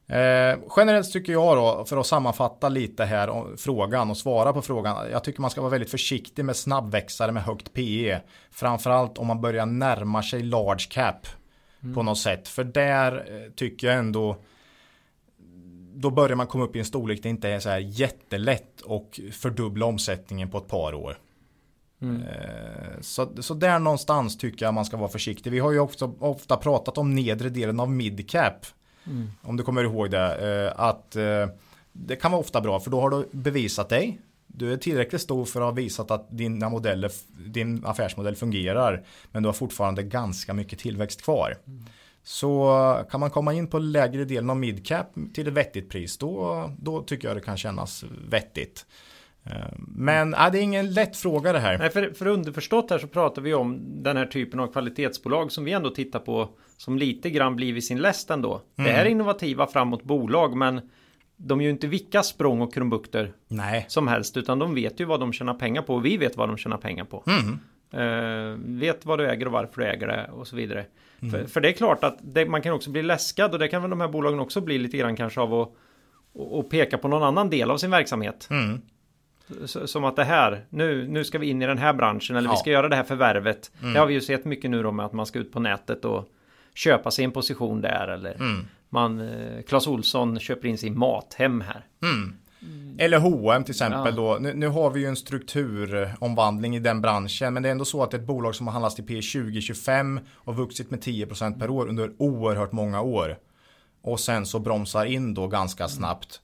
[0.07, 5.11] Eh, generellt tycker jag då, för att sammanfatta lite här frågan och svara på frågan.
[5.11, 8.21] Jag tycker man ska vara väldigt försiktig med snabbväxare med högt PE.
[8.51, 11.27] Framförallt om man börjar närma sig large cap
[11.83, 11.95] mm.
[11.95, 12.49] på något sätt.
[12.49, 14.37] För där eh, tycker jag ändå
[15.97, 19.21] då börjar man komma upp i en storlek det inte är så här jättelätt och
[19.33, 21.19] fördubbla omsättningen på ett par år.
[22.03, 22.23] Mm.
[23.01, 25.51] Så, så där någonstans tycker jag man ska vara försiktig.
[25.51, 28.67] Vi har ju ofta, ofta pratat om nedre delen av midcap.
[29.07, 29.31] Mm.
[29.43, 30.73] Om du kommer ihåg det.
[30.77, 31.17] Att
[31.93, 34.21] det kan vara ofta bra för då har du bevisat dig.
[34.47, 37.11] Du är tillräckligt stor för att ha visat att dina modeller,
[37.47, 39.05] din affärsmodell fungerar.
[39.33, 41.59] Men du har fortfarande ganska mycket tillväxt kvar.
[41.67, 41.85] Mm.
[42.23, 46.71] Så kan man komma in på lägre delen av midcap till ett vettigt pris då,
[46.79, 48.87] då tycker jag det kan kännas vettigt.
[49.47, 51.79] Eh, men äh, det är ingen lätt fråga det här.
[51.79, 55.65] Nej, för, för underförstått här så pratar vi om den här typen av kvalitetsbolag som
[55.65, 58.63] vi ändå tittar på som lite grann blir vid sin läst ändå.
[58.77, 58.91] Mm.
[58.91, 60.81] Det är innovativa framåt bolag men
[61.37, 63.85] de är ju inte vilka språng och krumbukter Nej.
[63.89, 66.49] som helst utan de vet ju vad de tjänar pengar på och vi vet vad
[66.49, 67.25] de tjänar pengar på.
[67.27, 67.59] Mm.
[67.95, 70.87] Uh, vet vad du äger och varför du äger det och så vidare.
[71.21, 71.31] Mm.
[71.31, 73.83] För, för, det är klart att det, man kan också bli läskad och det kan
[73.83, 75.73] väl de här bolagen också bli lite grann kanske av att
[76.35, 78.49] och peka på någon annan del av sin verksamhet.
[78.51, 78.81] Mm.
[79.67, 82.53] Som att det här, nu, nu ska vi in i den här branschen eller ja.
[82.53, 83.71] vi ska göra det här förvärvet.
[83.81, 83.93] Mm.
[83.93, 86.05] Det har vi ju sett mycket nu då med att man ska ut på nätet
[86.05, 86.29] och
[86.75, 88.67] köpa sig en position där eller mm.
[88.89, 91.87] man, eh, Clas Olsson köper in sin mathem här.
[92.03, 92.35] Mm.
[92.99, 94.23] Eller H&M till exempel ja.
[94.23, 94.39] då.
[94.41, 97.55] Nu, nu, har vi ju en strukturomvandling i den branschen.
[97.55, 100.57] Men det är ändå så att ett bolag som har handlats till P 2025 och
[100.57, 103.39] vuxit med 10% per år under oerhört många år.
[104.03, 106.41] Och sen så bromsar in då ganska snabbt.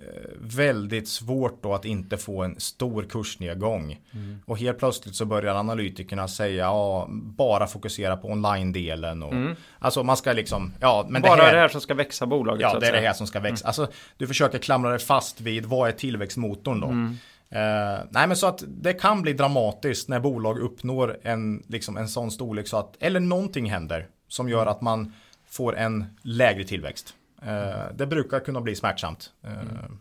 [0.00, 3.98] Eh, väldigt svårt då att inte få en stor kursnedgång.
[4.12, 4.40] Mm.
[4.46, 9.22] Och helt plötsligt så börjar analytikerna säga ja, bara fokusera på online-delen.
[9.22, 9.56] Och, mm.
[9.78, 12.62] Alltså man ska liksom, ja men Bara det här, det här som ska växa bolaget.
[12.62, 13.64] Ja, det är det här som ska växa.
[13.64, 13.68] Mm.
[13.68, 16.86] Alltså du försöker klamra dig fast vid vad är tillväxtmotorn då?
[16.86, 17.16] Mm.
[17.50, 22.08] Eh, nej men så att det kan bli dramatiskt när bolag uppnår en, liksom en
[22.08, 24.72] sån storlek så att, eller någonting händer som gör mm.
[24.72, 25.12] att man
[25.50, 27.14] får en lägre tillväxt.
[27.42, 29.32] Eh, det brukar kunna bli smärtsamt.
[29.42, 30.00] Eh, mm.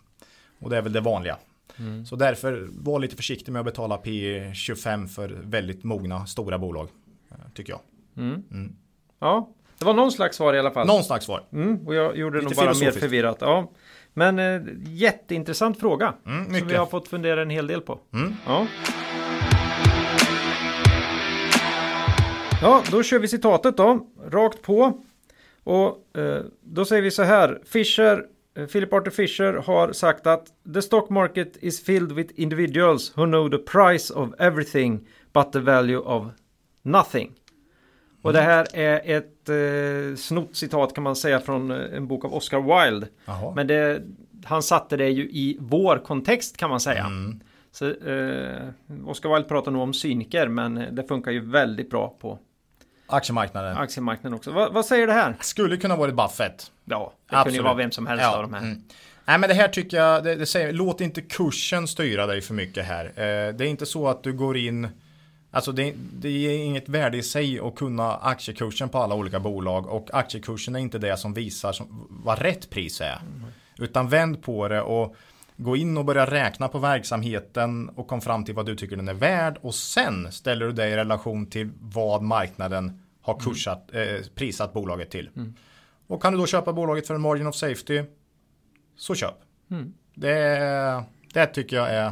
[0.60, 1.38] Och det är väl det vanliga.
[1.80, 2.06] Mm.
[2.06, 6.88] Så därför var lite försiktig med att betala P 25 för väldigt mogna stora bolag.
[7.32, 7.82] Eh, tycker jag.
[8.18, 8.44] Mm.
[8.52, 8.76] mm.
[9.20, 10.88] Ja, det var någon slags svar i alla fall.
[10.88, 11.44] Någon slags svar.
[11.54, 13.38] Mm, och jag gjorde det nog bara mer förvirrat.
[13.42, 13.72] Ja.
[14.14, 16.14] Men eh, jätteintressant fråga.
[16.26, 18.00] Mm, som vi har fått fundera en hel del på.
[18.46, 18.68] Ja.
[22.62, 24.08] ja, då kör vi citatet då.
[24.30, 25.04] Rakt på.
[25.70, 27.60] Och eh, då säger vi så här.
[27.66, 28.26] Fisher,
[28.58, 33.26] eh, Philip Arthur Fisher har sagt att the stock market is filled with individuals who
[33.26, 36.28] know the price of everything but the value of
[36.82, 37.32] nothing.
[38.22, 42.26] Och det här är ett eh, snott citat kan man säga från eh, en bok
[42.26, 43.08] av Oscar Wilde.
[43.26, 43.54] Aha.
[43.56, 44.02] Men det,
[44.46, 47.06] han satte det ju i vår kontext kan man säga.
[47.06, 47.40] Mm.
[47.72, 48.70] Så, eh,
[49.06, 52.40] Oscar Wilde pratar nog om cyniker men det funkar ju väldigt bra på
[53.10, 53.78] Aktiemarknaden.
[53.78, 54.52] Aktiemarknaden också.
[54.52, 55.36] Va, vad säger det här?
[55.42, 56.72] Skulle kunna vara Buffett.
[56.86, 57.44] Ja, det Absolut.
[57.44, 58.36] kunde ju vara vem som helst ja.
[58.36, 58.62] av de här.
[58.62, 58.84] Mm.
[59.26, 62.54] Nej men det här tycker jag, det, det, säger, låt inte kursen styra dig för
[62.54, 63.06] mycket här.
[63.06, 64.88] Eh, det är inte så att du går in,
[65.52, 69.88] alltså det, det ger inget värde i sig att kunna aktiekursen på alla olika bolag
[69.88, 73.16] och aktiekursen är inte det som visar som, vad rätt pris är.
[73.16, 73.46] Mm.
[73.78, 75.16] Utan vänd på det och
[75.60, 79.08] gå in och börja räkna på verksamheten och kom fram till vad du tycker den
[79.08, 83.46] är värd och sen ställer du det i relation till vad marknaden har mm.
[83.46, 84.16] kursat, mm.
[84.16, 85.30] eh, prisat bolaget till.
[85.36, 85.54] Mm.
[86.08, 88.04] Och kan du då köpa bolaget för en margin of safety
[88.96, 89.36] så köp.
[89.72, 89.94] Mm.
[90.16, 91.04] Det,
[91.34, 92.12] det tycker jag är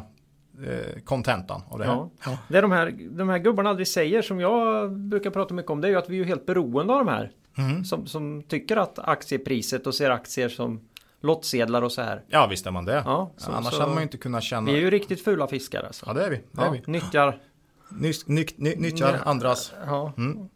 [1.04, 1.94] kontentan av det här.
[1.94, 2.10] Ja.
[2.26, 2.38] Ja.
[2.48, 5.88] Det de här, de här gubbarna aldrig säger som jag brukar prata mycket om det
[5.88, 7.32] är ju att vi är helt beroende av de här.
[7.58, 7.86] Mm.
[7.86, 10.82] Som, som tycker att aktiepriset och ser aktier som
[11.22, 12.24] lottsedlar och så här.
[12.28, 13.04] Ja visst är man det.
[13.06, 14.72] Ja, så, Annars så, hade man ju inte kunnat känna.
[14.72, 16.06] Vi är ju riktigt fula fiskar alltså.
[16.08, 16.42] Ja det är vi.
[16.52, 16.84] Det är vi.
[16.86, 17.40] Nyttjar.
[17.90, 19.74] Ny, ny, ny, nyttjar andras.
[19.86, 20.14] Ja.
[20.18, 20.50] Mm.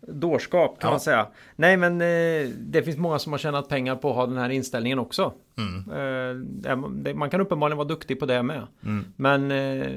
[0.00, 0.92] Dårskap kan ja.
[0.92, 1.26] man säga.
[1.56, 4.50] Nej men eh, det finns många som har tjänat pengar på att ha den här
[4.50, 5.32] inställningen också.
[5.58, 5.90] Mm.
[5.90, 6.34] Eh,
[6.90, 8.66] det, man kan uppenbarligen vara duktig på det med.
[8.84, 9.04] Mm.
[9.16, 9.90] Men eh,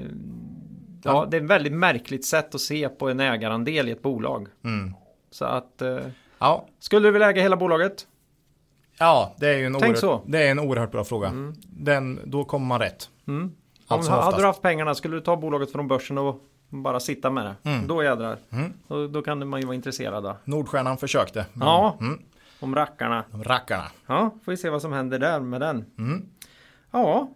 [1.04, 4.48] ja, det är ett väldigt märkligt sätt att se på en ägarandel i ett bolag.
[4.64, 4.94] Mm.
[5.32, 6.00] Så att eh,
[6.40, 6.68] ja.
[6.80, 8.08] Skulle du vilja äga hela bolaget?
[9.00, 11.28] Ja, det är ju en, oerhört, Det är en oerhört bra fråga.
[11.28, 11.54] Mm.
[11.62, 13.10] Den, då kommer man rätt.
[13.28, 13.52] Mm.
[13.88, 17.46] Om, hade du haft pengarna, skulle du ta bolaget från börsen och bara sitta med
[17.46, 17.70] det?
[17.70, 17.88] Mm.
[17.88, 18.38] Då jädrar.
[18.50, 18.74] Mm.
[18.88, 20.24] Då, då kan man ju vara intresserad.
[20.24, 20.38] Då.
[20.44, 21.46] Nordstjärnan försökte.
[21.54, 22.20] Men, ja, mm.
[22.60, 23.24] om rackarna.
[23.32, 23.86] Om rackarna.
[24.06, 25.86] Ja, får vi se vad som händer där med den.
[25.98, 26.26] Mm.
[26.92, 27.30] Ja,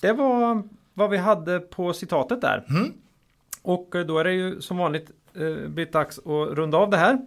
[0.00, 0.62] det var
[0.94, 2.64] vad vi hade på citatet där.
[2.68, 2.92] Mm.
[3.62, 7.18] Och eh, då är det ju som vanligt eh, dags att runda av det här.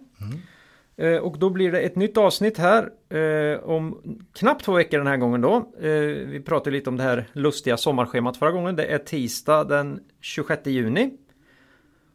[0.96, 4.02] Eh, och då blir det ett nytt avsnitt här eh, om
[4.34, 5.72] knappt två veckor den här gången då.
[5.80, 5.90] Eh,
[6.26, 8.76] vi pratade lite om det här lustiga sommarschemat förra gången.
[8.76, 11.10] Det är tisdag den 26 juni.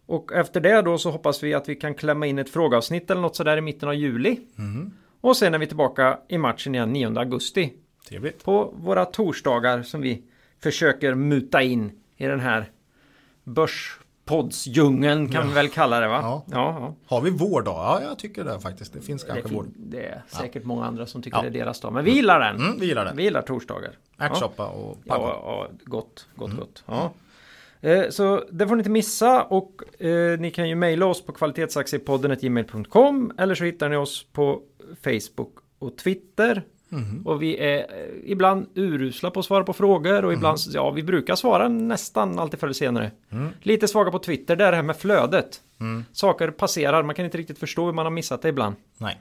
[0.05, 3.21] Och efter det då så hoppas vi att vi kan klämma in ett frågeavsnitt eller
[3.21, 4.39] något sådär i mitten av juli.
[4.57, 4.91] Mm.
[5.21, 7.73] Och sen är vi tillbaka i matchen igen 9 augusti.
[8.09, 8.43] Trevligt.
[8.43, 10.23] På våra torsdagar som vi
[10.63, 12.71] försöker muta in i den här
[14.41, 15.47] börspoddsdjungeln kan Ja.
[15.47, 16.19] vi väl kalla det va?
[16.23, 16.43] Ja.
[16.51, 16.95] ja, ja.
[17.15, 17.75] Har vi vår dag?
[17.75, 18.93] Ja, jag tycker det faktiskt.
[18.93, 19.65] Det finns Det, kanske fin- vår.
[19.75, 21.41] det är säkert många andra som tycker Ja.
[21.41, 21.93] det är deras dag.
[21.93, 22.55] Men vi gillar den.
[22.55, 23.13] Mm, vi gillar det.
[23.15, 23.91] Vi gillar torsdagar.
[24.17, 25.41] Ärtsoppa och Ja, pannkakor.
[25.45, 26.59] ja, gott, gott, Mm.
[26.59, 26.83] gott.
[26.85, 27.11] Ja.
[27.81, 31.31] Eh, Så det får ni inte missa och eh, ni kan ju mejla oss på
[31.31, 34.61] kvalitetsaktiepodden.gmail.com eller så hittar ni oss på
[35.03, 36.63] Facebook och Twitter.
[36.91, 37.21] Mhm.
[37.25, 37.85] Och vi är eh,
[38.31, 40.73] ibland urusla på att svara på frågor och ibland, Mhm.
[40.75, 43.11] ja vi brukar svara nästan alltid förr eller senare.
[43.31, 43.47] Mm.
[43.61, 45.61] Lite svaga på Twitter, det är det här med flödet.
[46.11, 48.75] Saker passerar, man kan inte riktigt förstå hur man har missat det ibland.
[48.97, 49.19] Nej.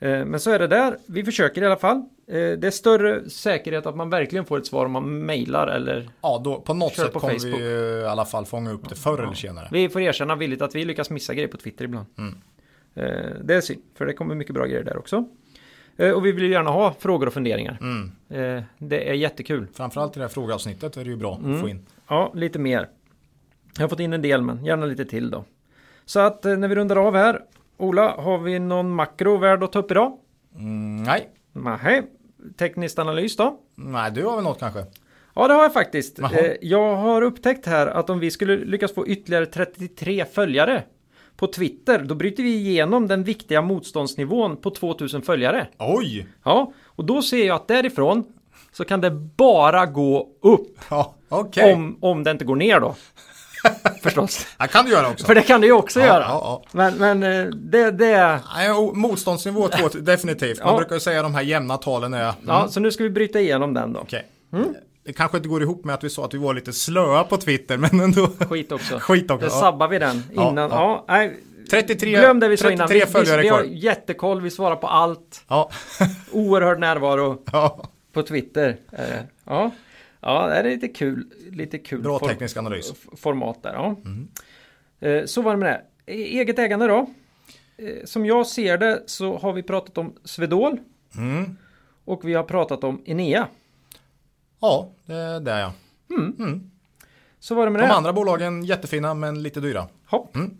[0.00, 0.96] Eh, Men så är det där.
[1.06, 1.96] Vi försöker i alla fall.
[1.96, 6.10] Eh, Det är större säkerhet att man verkligen får ett svar om man mejlar eller
[6.20, 7.60] Ja, då, på något sätt på kommer Facebook.
[7.60, 7.64] vi
[8.02, 9.68] i alla fall fånga upp det förr eller senare.
[9.72, 12.06] vi får erkänna villigt att vi lyckas missa grejer på Twitter ibland.
[12.18, 12.34] Mm.
[13.44, 15.24] Det är synd, för det kommer mycket bra grejer där också.
[15.98, 17.78] Eh, Och vi vill ju gärna ha frågor och funderingar.
[17.80, 18.12] Mm.
[18.58, 19.66] Eh, Det är jättekul.
[19.74, 21.54] Framförallt i det här frågeavsnittet är det ju bra Mm.
[21.54, 21.86] att få in.
[22.08, 22.88] Ja, lite mer.
[23.76, 25.44] Jag har fått in en del, men gärna lite till då.
[26.04, 27.40] Så att eh, när vi rundar av här.
[27.76, 30.12] Ola, har vi någon makro värd att ta upp idag?
[30.54, 31.28] Mm, nej.
[31.52, 32.02] Nej.
[32.58, 33.60] Tekniskt analys då?
[33.74, 34.84] Nej, du har väl något kanske?
[35.34, 36.18] Ja, det har jag faktiskt.
[36.18, 36.32] Jaha.
[36.38, 40.82] Eh, Jag har upptäckt här att om vi skulle lyckas få ytterligare 33 följare
[41.38, 45.66] på Twitter, då bryter vi igenom den viktiga motståndsnivån på 2000 följare.
[45.78, 46.26] Oj!
[46.44, 48.24] Ja, och då ser jag att därifrån
[48.72, 51.72] så kan det bara gå upp Ja, okej.
[51.74, 52.94] om, om det inte går ner då.
[54.02, 54.46] Förstås.
[54.58, 55.26] Det kan du göra också.
[55.26, 56.24] För det kan det ju också Ja, göra.
[56.28, 56.62] ja.
[56.72, 58.40] Men, men eh, det, det...
[58.94, 60.64] Motståndsnivå två, definitivt.
[60.64, 62.22] Man brukar ju säga de här jämna talen är...
[62.22, 62.34] Mm.
[62.46, 64.00] Ja, så nu ska vi bryta igenom den då.
[64.00, 64.26] Okej.
[65.08, 67.36] Det kanske inte går ihop med att vi sa att vi var lite slöa på
[67.36, 68.26] Twitter, men ändå.
[68.26, 68.98] Skit också.
[69.00, 69.46] Skit också.
[69.46, 69.60] Då Ja.
[69.60, 70.70] sabbar vi den Ja, innan.
[70.70, 71.04] ja.
[71.08, 71.36] Ja, nej,
[71.70, 72.88] 33, Glöm det vi sa innan.
[72.88, 75.44] 33 Vi, vi, vi har jättekoll, vi svarar på allt.
[75.48, 75.70] Ja.
[76.32, 77.88] Oerhörd närvaro ja.
[78.12, 78.76] på Twitter.
[78.90, 79.26] det.
[79.44, 79.70] Ja,
[80.20, 81.26] ja det är lite kul.
[81.50, 82.92] Lite kul Bra form- teknisk analys.
[83.16, 83.72] format där.
[83.74, 83.96] Ja.
[85.08, 85.68] Eh, Så var det med
[86.06, 86.12] det.
[86.12, 87.06] E- Eget ägande då.
[87.76, 90.78] Eh, Som jag ser det så har vi pratat om Svedol
[91.16, 91.56] Mm.
[92.04, 93.46] och vi har pratat om Enea.
[94.60, 95.70] Ja, det, det är jag.
[97.40, 97.94] Så var det med De det.
[97.94, 99.86] andra bolagen jättefina men lite dyra.
[100.06, 100.36] Hopp.
[100.36, 100.56] Mm.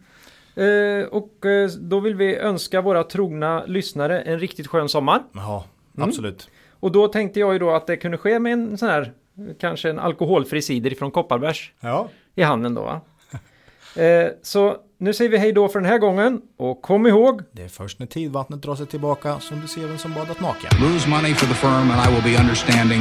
[0.55, 5.23] Eh, och eh, då vill vi önska våra trogna lyssnare en riktigt skön sommar.
[5.33, 5.65] Ja,
[5.97, 6.09] Mm.
[6.09, 6.49] absolut.
[6.81, 9.13] Och då tänkte jag ju då att det kunde ske med en sån här,
[9.61, 12.09] kanske en alkoholfri cider från Kopparbergs Ja.
[12.35, 13.01] i handen då va.
[13.97, 17.63] Eh, så nu säger vi hej då för den här gången och kom ihåg Det
[17.63, 20.71] är först när tidvattnet drar sig tillbaka som du ser vem som badat naken.
[20.93, 23.01] Lose money for the firm and I will be understanding.